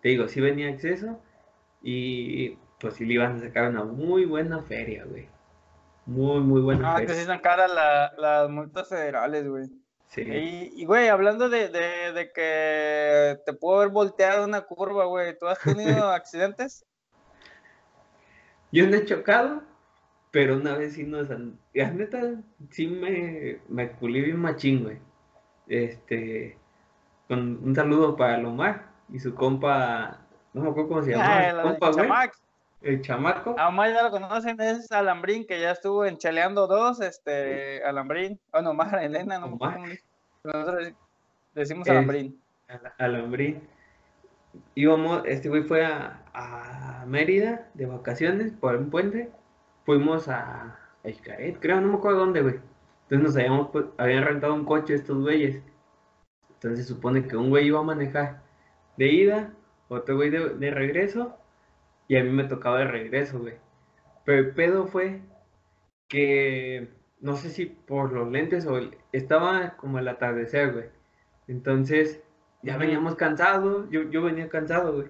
[0.02, 1.20] te digo, sí venía a exceso
[1.82, 5.28] y pues sí le iban a sacar una muy buena feria, güey.
[6.06, 7.42] Muy, muy buena Ah, que sí feria.
[7.42, 9.68] caras la- las multas federales, güey.
[10.10, 10.24] Sí.
[10.24, 15.38] Y, y, güey, hablando de, de, de que te puedo haber volteado una curva, güey,
[15.38, 16.86] ¿tú has tenido accidentes?
[18.72, 19.64] Yo no he chocado,
[20.32, 21.30] pero una vez sí nos...
[21.74, 22.42] La neta,
[22.72, 25.00] sí me, me culé bien machín, güey.
[25.68, 26.59] Este...
[27.30, 30.18] Con un saludo para Lomar y su compa...
[30.54, 31.26] No me acuerdo cómo se llama.
[31.50, 32.08] Ah, compa, de güey.
[32.08, 32.34] Chamac.
[32.82, 33.56] el chamaco.
[33.58, 38.40] A Omar ya lo conocen, es Alambrín, que ya estuvo en Chaleando 2, este, Alambrín,
[38.52, 40.04] o no, Omar Elena, no me acuerdo cómo dice.
[40.44, 40.92] Nosotros
[41.54, 42.42] decimos Es- Alambrín.
[42.68, 43.62] Al- Alambrín.
[44.76, 49.30] Íbamos, este güey fue a, a Mérida de vacaciones por un puente.
[49.86, 52.56] Fuimos a, a creo, no me acuerdo dónde, güey.
[53.04, 55.62] Entonces nos habíamos, pu- habían rentado un coche estos güeyes.
[56.60, 58.42] Entonces se supone que un güey iba a manejar
[58.98, 59.54] de ida,
[59.88, 61.38] otro güey de, de regreso,
[62.08, 63.56] y a mí me tocaba de regreso, güey.
[64.26, 65.22] Pero el pedo fue
[66.08, 70.86] que no sé si por los lentes o el- estaba como el atardecer, güey.
[71.48, 72.22] Entonces
[72.62, 75.08] ya veníamos cansados, yo, yo venía cansado, güey.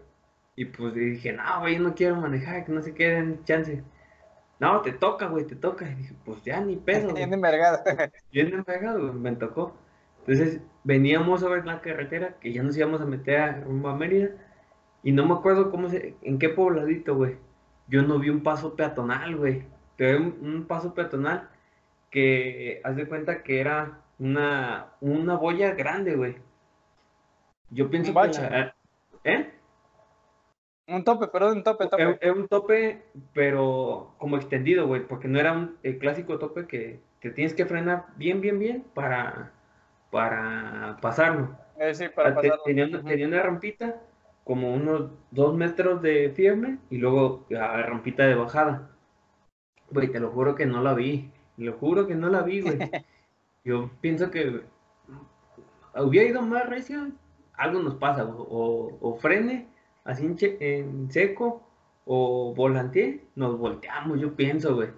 [0.55, 3.83] Y pues dije, no, güey, no quiero manejar, que no se queden chance.
[4.59, 5.89] No, te toca, güey, te toca.
[5.89, 7.13] Y dije, pues ya ni pedo.
[7.15, 7.79] Bien envergado.
[8.31, 9.75] Bien envergado, me tocó.
[10.29, 14.29] Entonces veníamos sobre la carretera, que ya nos íbamos a meter a rumbo a Mérida.
[15.01, 17.37] Y no me acuerdo cómo se, en qué pobladito, güey.
[17.87, 19.63] Yo no vi un paso peatonal, güey.
[19.97, 21.49] Pero un, un paso peatonal
[22.11, 26.35] que haz de cuenta que era una, una boya grande, güey.
[27.71, 28.75] Yo pienso Un que la-
[29.23, 29.49] ¿eh?
[30.87, 32.17] Un tope, perdón, un tope, tope.
[32.21, 36.99] era un tope, pero como extendido, güey, porque no era un, el clásico tope que
[37.19, 39.51] te tienes que frenar bien, bien, bien para,
[40.11, 41.55] para pasarlo.
[41.77, 42.63] Eh, sí, para Ah, te- pasarlo.
[42.65, 43.07] tenía, una, Ujú.
[43.07, 44.01] tenía una rampita,
[44.43, 48.89] como unos dos metros de firme, y luego la rampita de bajada.
[49.91, 51.31] Güey, te lo juro que no la vi.
[51.57, 52.77] Te lo juro que no la vi, güey.
[53.63, 54.61] Yo pienso que
[55.95, 57.11] hubiera ido más recio,
[57.53, 59.67] algo nos pasa, o, o, o frene
[60.05, 61.61] así en, che- en seco,
[62.05, 64.89] o volante, nos volteamos, yo pienso, güey.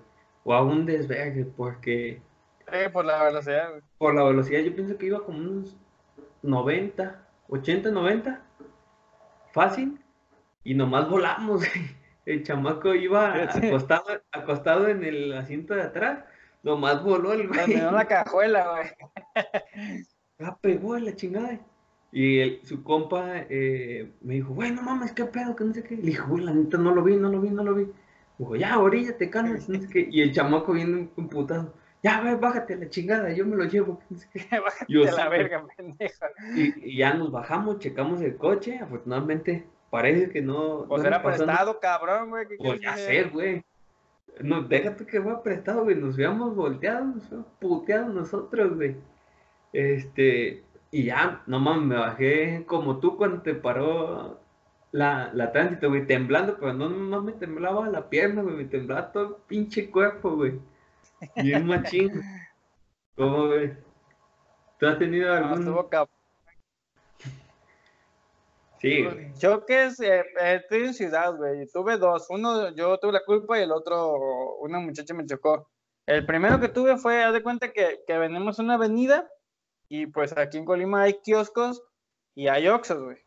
[0.46, 2.22] O a un desvergue, porque
[2.72, 3.82] Sí, por la velocidad, güey.
[3.98, 5.78] por la velocidad yo pienso que iba como unos
[6.42, 8.42] 90, 80, 90,
[9.54, 10.00] fácil,
[10.64, 11.64] y nomás volamos.
[12.26, 16.24] El chamaco iba acostado, acostado en el asiento de atrás,
[16.62, 17.66] nomás voló el güey.
[17.66, 18.88] dio la cajuela, güey.
[20.44, 21.60] Ah, pegó en la chingada.
[22.12, 25.84] Y el- su compa eh, me dijo, güey, no mames, qué pedo, que no sé
[25.84, 25.96] qué.
[25.98, 27.88] Le dije, güey, la neta no lo vi, no lo vi, no lo vi.
[28.40, 30.08] Dijo, ya, oríllate, calmas, no sé qué.
[30.12, 34.02] Y el chamaco viene emputado, ya, ve, bájate la chingada, yo me lo llevo.
[34.52, 36.26] Bájate Yo sí, verga, pendejo.
[36.56, 40.86] Y, y ya nos bajamos, checamos el coche, afortunadamente parece que no.
[40.88, 42.48] Pues no era prestado, cabrón, güey.
[42.48, 43.64] ¿qué Pues ya sé, güey.
[44.40, 45.96] No, déjate que fue prestado, güey.
[45.96, 48.96] Nos habíamos volteado, nos habíamos puteado nosotros, güey.
[49.74, 54.40] Este, y ya, no mames, me bajé como tú cuando te paró
[54.92, 59.12] la, la tránsito, güey, temblando, pero no no me temblaba la pierna, güey, me temblaba
[59.12, 60.60] todo el pinche cuerpo, güey.
[61.36, 62.22] Bien machín.
[63.16, 63.74] ¿Cómo, güey?
[64.80, 65.60] ¿Tú has tenido No, algún...?
[65.60, 66.16] estuvo cabrón.
[68.80, 69.06] Sí.
[69.38, 71.68] Choques, eh, eh, estoy en ciudad, güey.
[71.68, 72.26] Tuve dos.
[72.30, 75.70] Uno, yo tuve la culpa y el otro, una muchacha me chocó.
[76.08, 79.30] El primero que tuve fue, haz de cuenta que, que venimos una avenida
[79.88, 81.84] y pues aquí en Colima hay kioscos
[82.34, 83.18] y hay oxos, güey.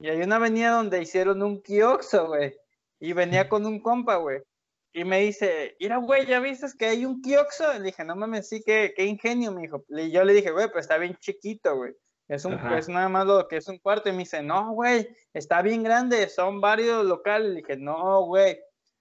[0.00, 2.56] Y hay una avenida donde hicieron un kiosco, güey.
[2.98, 4.42] Y venía con un compa, güey.
[4.92, 7.64] Y me dice, mira, güey, ¿ya viste que hay un kiosco?
[7.74, 9.84] Le dije, no mames, sí, qué, qué ingenio, me dijo.
[9.88, 11.92] Y yo le dije, güey, pues está bien chiquito, güey.
[12.26, 12.78] Es, un, Ajá.
[12.78, 14.08] es nada más lo que es un cuarto.
[14.08, 17.50] Y me dice, no, güey, está bien grande, son varios locales.
[17.50, 18.58] Le dije, no, güey.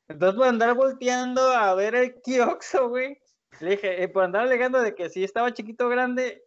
[0.07, 3.17] Entonces, por andar volteando a ver el kiosco, güey.
[3.59, 6.43] Le dije, eh, por andar alegando de que sí estaba chiquito grande,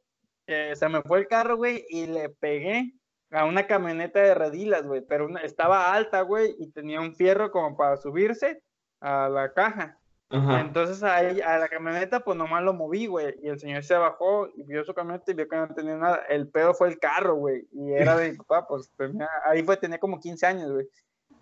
[0.46, 2.92] eh, se me fue el carro, güey, y le pegué
[3.30, 5.00] a una camioneta de redilas, güey.
[5.00, 8.62] Pero una- estaba alta, güey, y tenía un fierro como para subirse
[9.02, 9.98] a la caja.
[10.30, 10.60] Ajá.
[10.62, 13.34] Entonces ahí, a la camioneta, pues nomás lo moví, güey.
[13.42, 16.22] Y el señor se bajó y vio su camioneta y vio que no tenía nada.
[16.28, 17.66] El pedo fue el carro, güey.
[17.72, 20.88] Y era de mi papá, pues tenía, ahí fue, tenía como 15 años, güey.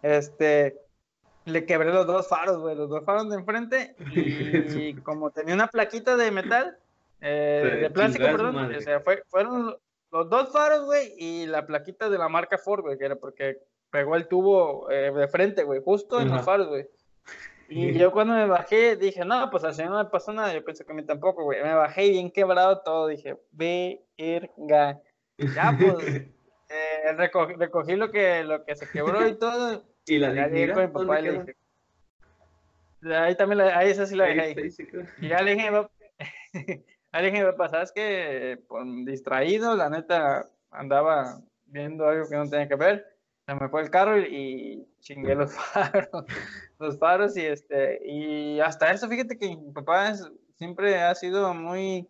[0.02, 0.76] Este,
[1.44, 3.94] le quebré los dos faros, güey, los dos faros de enfrente.
[4.90, 6.76] Y como tenía una plaquita de metal,
[7.20, 8.78] eh, de plástico, perdón, madre.
[8.78, 9.76] o sea, fue- fueron
[10.10, 13.58] los dos faros, güey, y la plaquita de la marca Ford, güey, que era porque
[13.90, 16.88] pegó el tubo eh, de frente, güey, justo en los faros, güey.
[17.72, 20.52] Y yo cuando me bajé dije, no, pues al señor no le pasó nada.
[20.52, 21.62] Yo pensé que a mí tampoco, güey.
[21.62, 23.06] Me bajé bien quebrado todo.
[23.06, 25.00] Dije, verga.
[25.36, 26.04] Ya, pues,
[26.68, 29.84] eh, recogí, recogí lo que, lo que se quebró y todo.
[30.06, 31.56] ¿Y la con mi papá y ¿Dónde le dije.
[33.16, 34.62] Ahí también, la, ahí esa sí la dejé Ahí ahí.
[34.64, 35.06] ahí.
[35.20, 35.90] Y ya le dije, "Pap-
[37.12, 38.58] ya le dije, papá, ¿sabes qué?
[38.68, 43.06] Por distraído, la neta, andaba viendo algo que no tenía que ver.
[43.50, 46.08] Se me fue el carro y, y chingué los faros,
[46.78, 51.52] los faros y este, y hasta eso, fíjate que mi papá es- siempre ha sido
[51.52, 52.08] muy,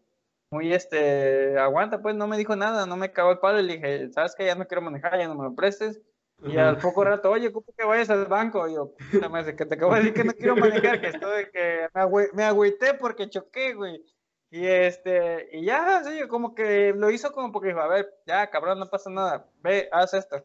[0.51, 3.77] muy este, aguanta, pues no me dijo nada, no me cagó el palo y le
[3.77, 4.45] dije, ¿sabes qué?
[4.45, 6.03] Ya no quiero manejar, ya no me lo prestes.
[6.43, 8.69] Y al poco rato, oye, ¿cómo que vayas al banco?
[8.69, 8.93] Y yo,
[9.31, 11.89] madre, que te acabo de decir que no quiero manejar, que estoy, que
[12.35, 14.05] me, agüité porque choqué, güey.
[14.51, 18.51] Y este, y ya, así, como que lo hizo como porque dijo, a ver, ya,
[18.51, 20.45] cabrón, no pasa nada, ve, haz esto.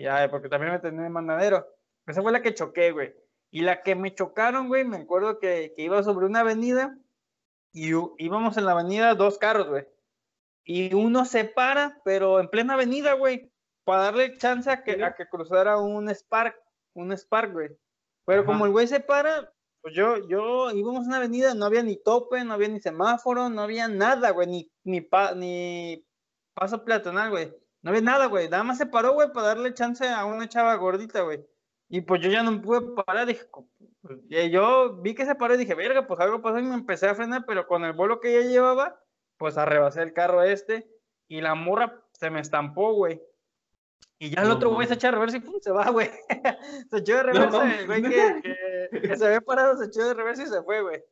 [0.00, 1.66] Ya, porque también me tenía de mandadero.
[2.06, 3.14] Esa fue la que choqué, güey.
[3.50, 6.96] Y la que me chocaron, güey, me acuerdo que, que iba sobre una avenida
[7.72, 9.86] y íbamos en la avenida dos carros, güey.
[10.64, 13.50] Y uno se para, pero en plena avenida, güey,
[13.84, 16.56] para darle chance a que, a que cruzara un Spark,
[16.94, 17.70] un Spark, güey.
[18.24, 21.82] Pero como el güey se para, pues yo, yo íbamos en una avenida, no había
[21.82, 26.06] ni tope, no había ni semáforo, no había nada, güey, ni, ni, ni
[26.54, 27.52] paso peatonal, güey.
[27.82, 28.48] No había nada, güey.
[28.48, 31.44] Nada más se paró, güey, para darle chance a una chava gordita, güey.
[31.88, 33.46] Y pues yo ya no pude parar, dije,
[34.00, 37.08] pues, yo vi que se paró y dije, verga, pues algo pasó y me empecé
[37.08, 39.02] a frenar, pero con el vuelo que ella llevaba,
[39.36, 40.88] pues arrebasé el carro este
[41.26, 43.20] y la morra se me estampó, güey.
[44.20, 46.10] Y ya el otro güey se echa a reversa y pum, se va, güey.
[46.90, 50.46] se echó de reversa, el güey que, se había parado se echó de reversa y
[50.46, 51.02] se fue, güey.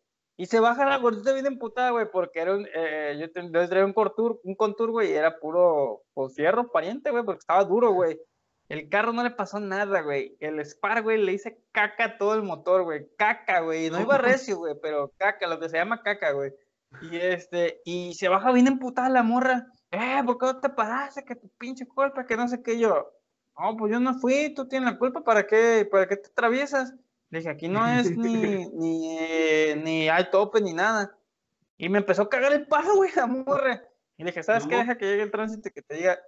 [0.40, 3.92] Y se baja la gordita bien emputada, güey, porque era un, eh, yo, traía un
[3.92, 8.20] contour, un contour, güey, y era puro, pues, fierro pariente, güey, porque estaba duro, güey.
[8.68, 10.37] El carro no le pasó nada, güey.
[10.38, 13.09] El Spar, güey, le hice caca a todo el motor, güey.
[13.16, 13.90] Caca, güey.
[13.90, 16.53] No iba recio, güey, pero caca, lo que se llama caca, güey.
[17.03, 19.66] Y este, y se baja bien emputada la morra.
[19.90, 21.24] Eh, ¿por qué no te paraste?
[21.24, 23.11] Que tu pinche culpa, que no sé qué yo.
[23.59, 26.94] No, pues yo no fui, tú tienes la culpa, ¿para qué, para qué te atraviesas?
[27.30, 31.16] Le dije, aquí no es ni, ni, eh, ni hay tope ni nada.
[31.76, 33.84] Y me empezó a cagar el palo, güey, la morra.
[34.16, 34.76] Y le dije, ¿sabes qué?
[34.76, 36.18] Deja que llegue el tránsito y que te diga,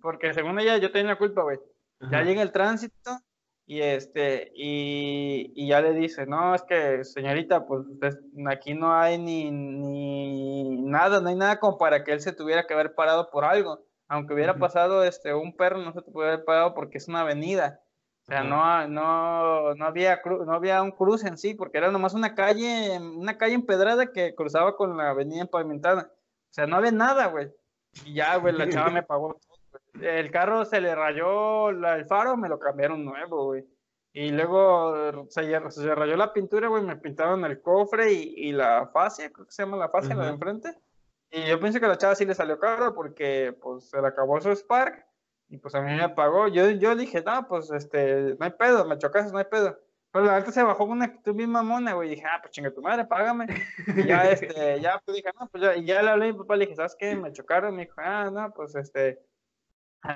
[0.00, 1.58] porque según ella yo tenía la culpa, güey.
[2.10, 3.18] Ya llega el tránsito
[3.66, 7.82] y este y, y, ya le dice, no, es que señorita, pues
[8.46, 12.66] aquí no hay ni, ni nada, no hay nada como para que él se tuviera
[12.66, 13.86] que haber parado por algo.
[14.08, 17.22] Aunque hubiera pasado este un perro, no se te puede haber parado porque es una
[17.22, 17.80] avenida.
[18.26, 22.14] O sea, no, no, no, había no había un cruce en sí, porque era nomás
[22.14, 26.10] una calle, una calle empedrada que cruzaba con la avenida pavimentada.
[26.10, 27.52] O sea, no había nada, güey.
[28.06, 29.38] Y ya, güey, la chava me pagó
[30.00, 33.64] el carro se le rayó el faro, me lo cambiaron nuevo, güey.
[34.12, 39.30] Y luego se, se rayó la pintura, güey, me pintaron el cofre y, la fascia,
[39.32, 40.78] creo que se llama la fascia, la de enfrente.
[41.30, 44.40] Y yo pensé que la chava sí le salió caro porque, pues, se le acabó
[44.40, 45.04] su Spark
[45.54, 46.48] y, pues, a mí me pagó.
[46.48, 49.78] Yo, yo dije, no, pues, este, no hay pedo, me chocas, no hay pedo.
[50.12, 52.08] Pero la alta se bajó con una actitud bien mamona, güey.
[52.08, 53.46] Y dije, ah, pues chinga tu madre, págame.
[53.96, 56.38] Y ya, este, ya, pues dije, no, pues ya, y ya le hablé a mi
[56.38, 57.14] papá, le dije, ¿sabes qué?
[57.14, 57.74] Me chocaron.
[57.76, 59.20] Me dijo, ah, no, pues este,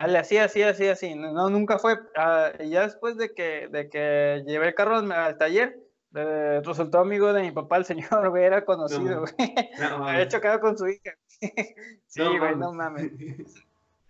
[0.07, 1.15] le hacía así, así, así.
[1.15, 1.99] No, nunca fue.
[2.17, 5.79] Ah, ya después de que, de que llevé el carro al, taller,
[6.15, 9.55] eh, resultó amigo de mi papá, el señor, güey, era conocido, güey.
[9.79, 11.15] No, Había chocado con su hija.
[12.07, 13.13] sí, güey, no mames.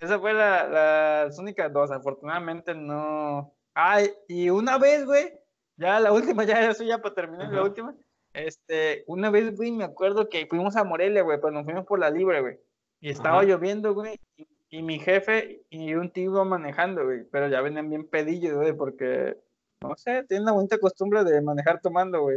[0.00, 3.52] Esa fue la, las únicas dos, afortunadamente no.
[3.74, 5.32] Ay, y una vez, güey,
[5.76, 7.94] ya la última, ya eso ya para terminar, la última.
[8.32, 11.98] Este, una vez, güey, me acuerdo que fuimos a Morelia, güey, pues nos fuimos por
[11.98, 12.58] la libre, güey.
[13.00, 14.18] Y estaba lloviendo, güey,
[14.70, 19.36] y mi jefe y un tío manejando, güey, pero ya venían bien pedillos, güey, porque,
[19.80, 22.36] no sé, tienen la bonita costumbre de manejar tomando, güey.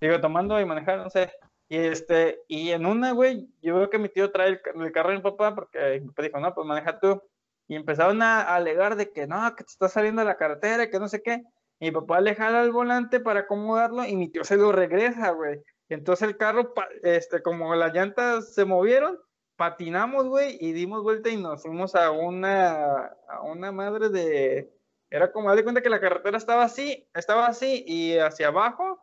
[0.00, 1.30] Digo, tomando y manejar, no sé.
[1.68, 5.16] Y este, y en una, güey, yo veo que mi tío trae el, carro de
[5.16, 7.22] mi papá, porque mi papá dijo, no, pues maneja tú.
[7.66, 10.98] Y empezaron a, alegar de que no, que te está saliendo de la carretera, que
[10.98, 11.42] no sé qué.
[11.78, 15.30] Y mi papá le jala el volante para acomodarlo y mi tío se lo regresa,
[15.32, 15.60] güey.
[15.90, 19.18] Entonces el carro, este, como las llantas se movieron,
[19.56, 24.72] patinamos, güey, y dimos vuelta y nos fuimos a una, a una madre de,
[25.10, 29.02] era como, de cuenta que la carretera estaba así, estaba así, y hacia abajo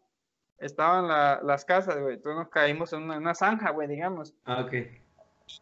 [0.59, 1.07] estaban
[1.45, 4.33] las casas, güey, entonces nos caímos en una, zanja, güey, digamos.
[4.45, 4.73] Ah, ok.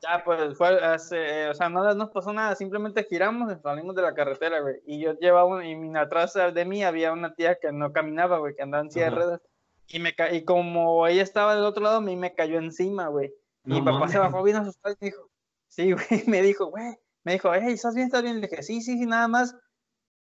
[0.01, 4.01] ya, pues, fue, hace, o sea, no nos pasó nada, simplemente giramos y salimos de
[4.01, 7.91] la carretera, güey, y yo llevaba, y atrás de mí había una tía que no
[7.91, 9.41] caminaba, güey, que andaba en silla de ruedas,
[9.87, 13.33] y, me y como ella estaba del otro lado, a mí me cayó encima, güey.
[13.63, 15.29] Mi papá se bajó bien asustado y dijo,
[15.67, 18.07] sí, güey, me dijo, güey, me dijo, hey, ¿estás bien?
[18.07, 18.41] ¿Estás bien?
[18.41, 19.55] Le dije, sí, sí, sí, nada más,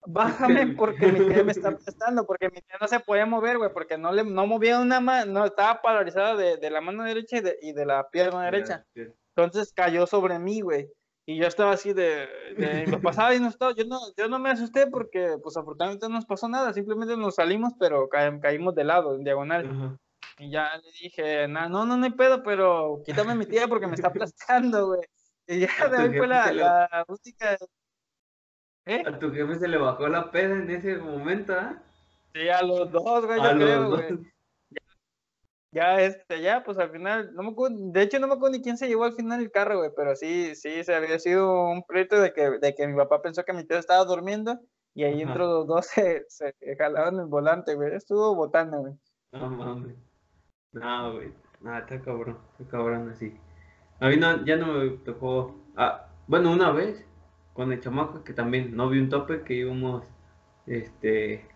[0.06, 3.72] bájame porque mi tía me está prestando, porque mi tía no se podía mover, güey,
[3.72, 7.38] porque no le, no movía una mano, no, estaba paralizada de, de la mano derecha
[7.38, 8.84] y de, y de la pierna derecha.
[8.94, 10.88] Entonces cayó sobre mí, güey.
[11.26, 12.28] Y yo estaba así de,
[12.58, 16.06] de mi papá sabe, no estaba, yo no, yo no me asusté porque, pues afortunadamente
[16.06, 19.98] no nos pasó nada, simplemente nos salimos, pero caímos de lado, en diagonal.
[20.38, 23.94] Y ya le dije, no, no, no hay pedo, pero quítame mi tía porque me
[23.94, 25.00] está aplastando, güey.
[25.46, 27.56] Y ya de ahí fue la, la música.
[28.86, 29.02] ¿Eh?
[29.06, 31.82] A tu jefe se le bajó la peda en ese momento, ¿ah?
[32.34, 34.34] Sí, a los dos, güey, yo creo, güey.
[35.70, 38.62] Ya, este, ya, pues al final, no me acuerdo, de hecho no me acuerdo ni
[38.62, 41.82] quién se llevó al final el carro, güey, pero sí, sí, se había sido un
[41.82, 44.60] proyecto de que, de que mi papá pensó que mi tía estaba durmiendo
[44.94, 47.92] y ahí entre los dos se, se jalaban el volante, güey.
[47.94, 48.94] Estuvo botando, güey.
[49.32, 49.96] No mames.
[50.72, 51.32] No, güey.
[51.60, 53.36] No, está cabrón, está cabrón así.
[54.00, 55.56] A mí no, ya no me tocó.
[55.76, 57.04] Ah, bueno, una vez
[57.54, 60.04] con el chamaco que también no vi un tope que íbamos,
[60.66, 61.46] este,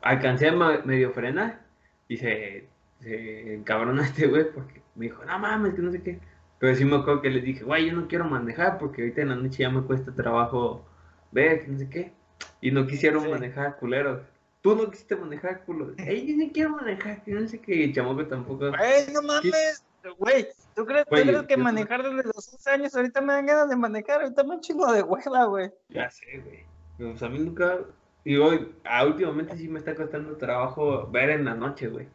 [0.00, 0.52] alcancé a
[0.84, 1.60] medio frenar
[2.08, 2.68] y se,
[3.00, 6.18] se encabrona este güey porque me dijo, no mames, que no sé qué.
[6.58, 9.28] Pero sí me acuerdo que les dije, güey, yo no quiero manejar porque ahorita en
[9.30, 10.86] la noche ya me cuesta trabajo
[11.32, 12.12] ver, que no sé qué.
[12.60, 14.22] Y no quisieron manejar culeros.
[14.60, 15.92] Tú no quisiste manejar culo.
[15.98, 17.84] Ey, yo no quiero manejar, que no sé qué.
[17.84, 18.70] El chamaco tampoco.
[18.70, 19.84] Güey, no mames.
[20.18, 23.68] Güey, ¿tú crees, ¿tú crees que manejar desde los 11 años ahorita me dan ganas
[23.68, 24.22] de manejar?
[24.22, 25.70] Ahorita me chingo de hueva, güey.
[25.88, 26.64] Ya sé, güey.
[26.98, 27.78] Pues a mí nunca.
[28.24, 32.08] Y hoy, ah, últimamente sí me está costando trabajo ver en la noche, güey.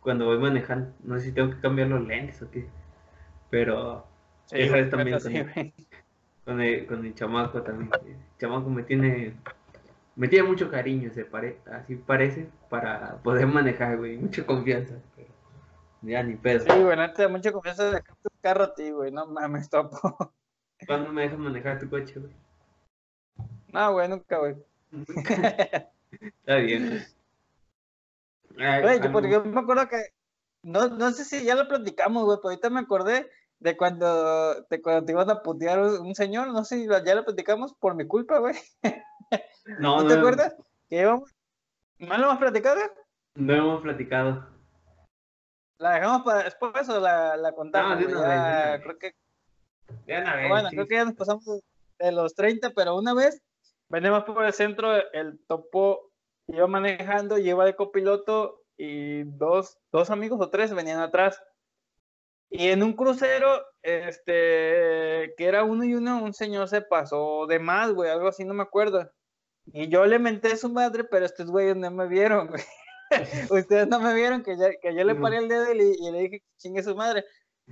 [0.00, 0.92] Cuando voy manejando.
[1.02, 2.66] No sé si tengo que cambiar los lentes o qué.
[3.50, 4.06] Pero.
[4.46, 5.72] Sí, esa vez también con, el,
[6.44, 7.90] con, el, con el chamaco también.
[8.04, 9.34] El chamaco me tiene.
[10.16, 14.16] Me tiene mucho cariño, se pare, así parece, para poder manejar, güey.
[14.16, 14.94] Mucha confianza.
[15.16, 15.33] Pero
[16.04, 16.60] ya ni pedo.
[16.60, 19.10] Sí, güey, no te da mucha confianza de tu carro a ti, güey.
[19.10, 20.32] No mames, topo.
[20.86, 22.32] ¿Cuándo me dejas manejar tu coche, güey?
[23.72, 24.56] No, güey, nunca, güey.
[26.10, 27.04] Está bien.
[28.56, 30.02] Güey, porque yo me acuerdo que.
[30.62, 34.80] No, no sé si ya lo platicamos, güey, pero ahorita me acordé de cuando, de
[34.80, 36.48] cuando te iban a putear un señor.
[36.48, 38.54] No sé si ya lo platicamos por mi culpa, güey.
[39.78, 40.54] No, ¿No, te acuerdas?
[40.88, 41.34] ¿Que íbamos?
[41.98, 42.80] ¿No lo hemos platicado?
[43.34, 44.46] No hemos platicado.
[45.78, 48.00] ¿La dejamos para después o la, la contamos?
[48.00, 49.14] No, ya, creo que.
[50.48, 51.44] bueno, creo que ya nos pasamos
[51.98, 53.42] de los 30, pero una vez
[53.88, 56.10] venimos por el centro, el topo
[56.48, 61.42] iba manejando, lleva de copiloto y dos, dos amigos o tres venían atrás.
[62.50, 67.58] Y en un crucero, este, que era uno y uno, un señor se pasó de
[67.58, 69.10] más, güey, algo así, no me acuerdo.
[69.66, 72.62] Y yo le menté a su madre, pero estos güeyes no me vieron, güey.
[73.50, 76.42] Ustedes no me vieron que, que yo le paré el dedo y, le dije que
[76.58, 77.24] chingue su madre.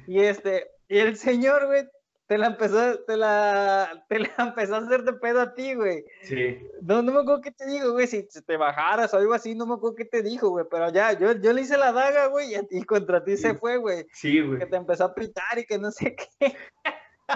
[0.07, 1.84] Y este, y el señor, güey,
[2.26, 6.05] te la empezó, te la, te la empezó a hacer de pedo a ti, güey.
[6.22, 6.59] Sí.
[6.80, 9.66] No, no me acuerdo qué te dijo, güey, si te bajaras o algo así, no
[9.66, 12.55] me acuerdo qué te dijo, güey, pero ya, yo, yo le hice la daga, güey,
[12.70, 14.07] y, contra ti se fue, güey.
[14.12, 14.61] Sí, güey.
[14.61, 16.57] Que te empezó a pitar y que no sé qué.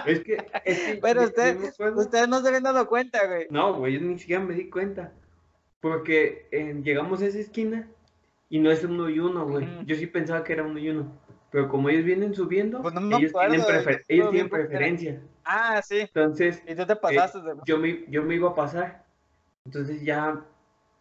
[0.05, 0.37] Es que,
[1.01, 1.57] pero usted,
[1.95, 3.47] ustedes no se habían dado cuenta, güey.
[3.49, 5.13] No, güey, yo ni siquiera me di cuenta.
[5.79, 7.87] Porque eh, llegamos a esa esquina
[8.49, 9.67] y no es uno y uno, güey.
[9.85, 11.11] Yo sí pensaba que era uno y uno.
[11.49, 13.61] Pero como ellos vienen subiendo, pues ellos, tienen,
[14.07, 15.21] ellos tienen preferencia.
[15.45, 16.01] Ah, sí.
[16.01, 17.39] Entonces, y tú te pasaste.
[17.39, 19.05] Eh, yo, me, yo me iba a pasar.
[19.65, 20.45] Entonces ya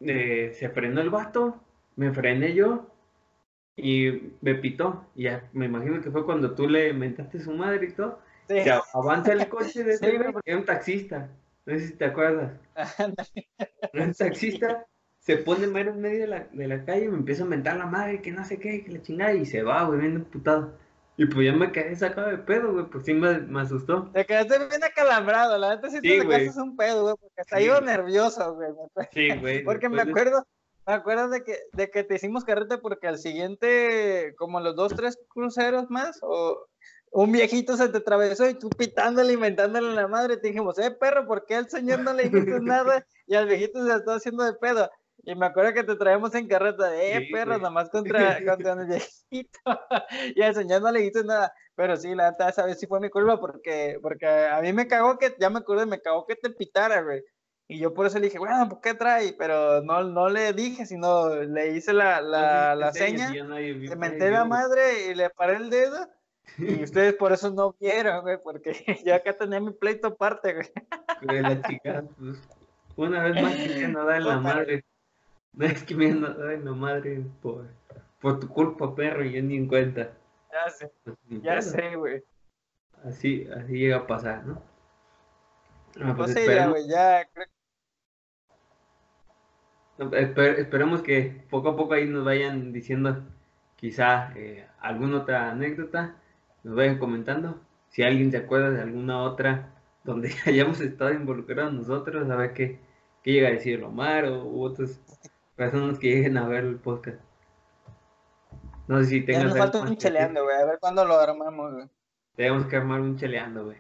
[0.01, 1.61] eh, se frenó el vato,
[1.97, 2.86] me frené yo
[3.76, 5.05] y me pitó.
[5.14, 8.20] Y ya me imagino que fue cuando tú le mentaste su madre y todo.
[8.49, 8.62] Sí.
[8.64, 11.28] Ya, avanza el coche de güey, porque era un taxista.
[11.64, 12.53] No sé si te acuerdas.
[13.94, 14.86] un taxista
[15.27, 17.77] se pone mero en medio de la, de la calle y me empieza a mentar
[17.77, 20.72] la madre, que no sé qué, que la chingada, y se va, güey, bien emputado.
[21.16, 24.09] Y pues ya me quedé sacado de pedo, güey, pues sí me, me asustó.
[24.14, 27.81] Te quedaste bien acalambrado, la neta sí, te sacaste un pedo, güey, porque hasta iba
[27.81, 28.70] nervioso, güey.
[29.12, 29.64] Sí, güey.
[29.64, 30.47] porque me acuerdo,
[30.87, 34.95] me acuerdo de que, de que te hicimos carrete porque al siguiente, como los dos,
[34.95, 36.68] tres cruceros más, o
[37.11, 40.93] un viejito se te atravesó y tú pitándole, inventándole a la madre, te dijimos, eh,
[40.93, 43.05] perro, ¿por qué al señor no le dijiste nada?
[43.27, 44.89] Y al viejito se está haciendo de pedo.
[45.27, 48.87] Y me acuerdo que te traemos en carreta de, eh, perro, nomás contra, contra el
[48.87, 49.59] viejito.
[50.37, 51.53] y al señor no le dijiste nada.
[51.74, 54.87] Pero sí, la neta, esa vez sí fue mi culpa porque, porque a mí me
[54.87, 57.24] cagó que, ya me acuerdo, me cagó que te pitara, güey.
[57.66, 59.35] Y yo por eso le dije, bueno, ¿por qué trae?
[59.37, 64.45] Pero no, no le dije, sino le hice la, la, la seña, le menté la
[64.45, 66.09] madre y le paré el dedo.
[66.57, 71.43] Y ustedes por eso no vieron, güey, porque yo acá tenía mi pleito aparte, güey.
[71.43, 72.39] la chica, pues,
[72.95, 74.85] una vez más que no da en la madre.
[75.57, 77.67] No es que me ay, no madre por,
[78.21, 80.13] por tu culpa, perro, y yo ni en cuenta.
[80.53, 82.23] Ya sé, pues, ya sé, güey.
[83.05, 84.63] Así, así llega a pasar, ¿no?
[86.01, 87.47] Ah, pues ya, güey, ya creo
[89.99, 93.25] esperemos que poco a poco ahí nos vayan diciendo
[93.77, 96.17] quizá eh, alguna otra anécdota,
[96.65, 97.61] nos vayan comentando.
[97.89, 99.71] Si alguien se acuerda de alguna otra
[100.05, 102.79] donde hayamos estado involucrados nosotros, a ver qué,
[103.23, 105.01] qué llega a decir Omar o u otros
[105.57, 107.19] personas que lleguen a ver el podcast.
[108.87, 109.43] No sé si tengas.
[109.43, 110.57] Ya nos falta un cheleando, güey.
[110.57, 111.89] A ver cuándo lo armamos, güey.
[112.37, 113.79] Tenemos que armar un cheleando, güey.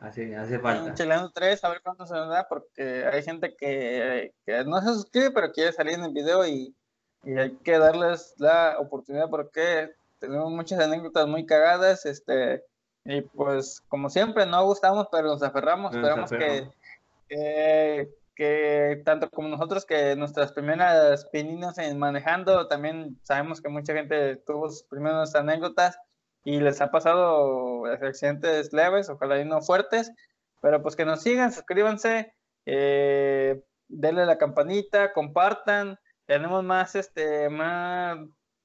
[0.00, 0.84] Hace, hace falta.
[0.84, 4.80] Un cheleando 3, a ver cuándo se nos da, porque hay gente que, que, no
[4.80, 6.74] se suscribe, pero quiere salir en el video y,
[7.22, 12.64] y, hay que darles la oportunidad porque tenemos muchas anécdotas muy cagadas, este,
[13.04, 16.70] y pues como siempre no gustamos, pero nos aferramos, esperamos que,
[17.28, 18.08] que
[18.40, 24.36] que tanto como nosotros que nuestras primeras pininos en manejando, también sabemos que mucha gente
[24.46, 25.98] tuvo sus primeras anécdotas
[26.42, 30.10] y les ha pasado accidentes leves, ojalá y no fuertes,
[30.62, 32.32] pero pues que nos sigan, suscríbanse,
[32.64, 38.16] eh, denle la campanita, compartan, tenemos más, este, más,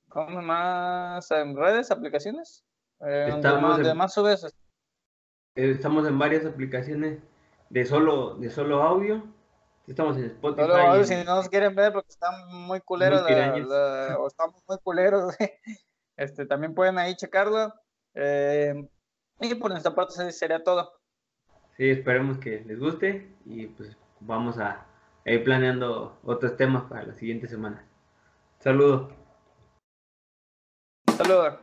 [0.08, 2.64] ¿cómo más en redes, aplicaciones?
[3.02, 4.46] Eh, estamos, en, más subes.
[5.56, 7.20] Eh, estamos en varias aplicaciones
[7.70, 9.35] de solo, de solo audio.
[9.88, 10.68] Estamos en Spotify.
[10.68, 15.36] Solo si no nos quieren ver porque están muy culeros o estamos muy culeros,
[16.18, 17.74] este, también pueden ahí checarlo.
[18.16, 18.88] Eh,
[19.42, 20.92] y por nuestra parte sería todo.
[21.78, 24.86] Sí, esperemos que les guste y pues vamos a
[25.26, 27.84] ir planeando otros temas para la siguiente semana.
[28.60, 29.12] Saludos.
[31.18, 31.58] Saludos.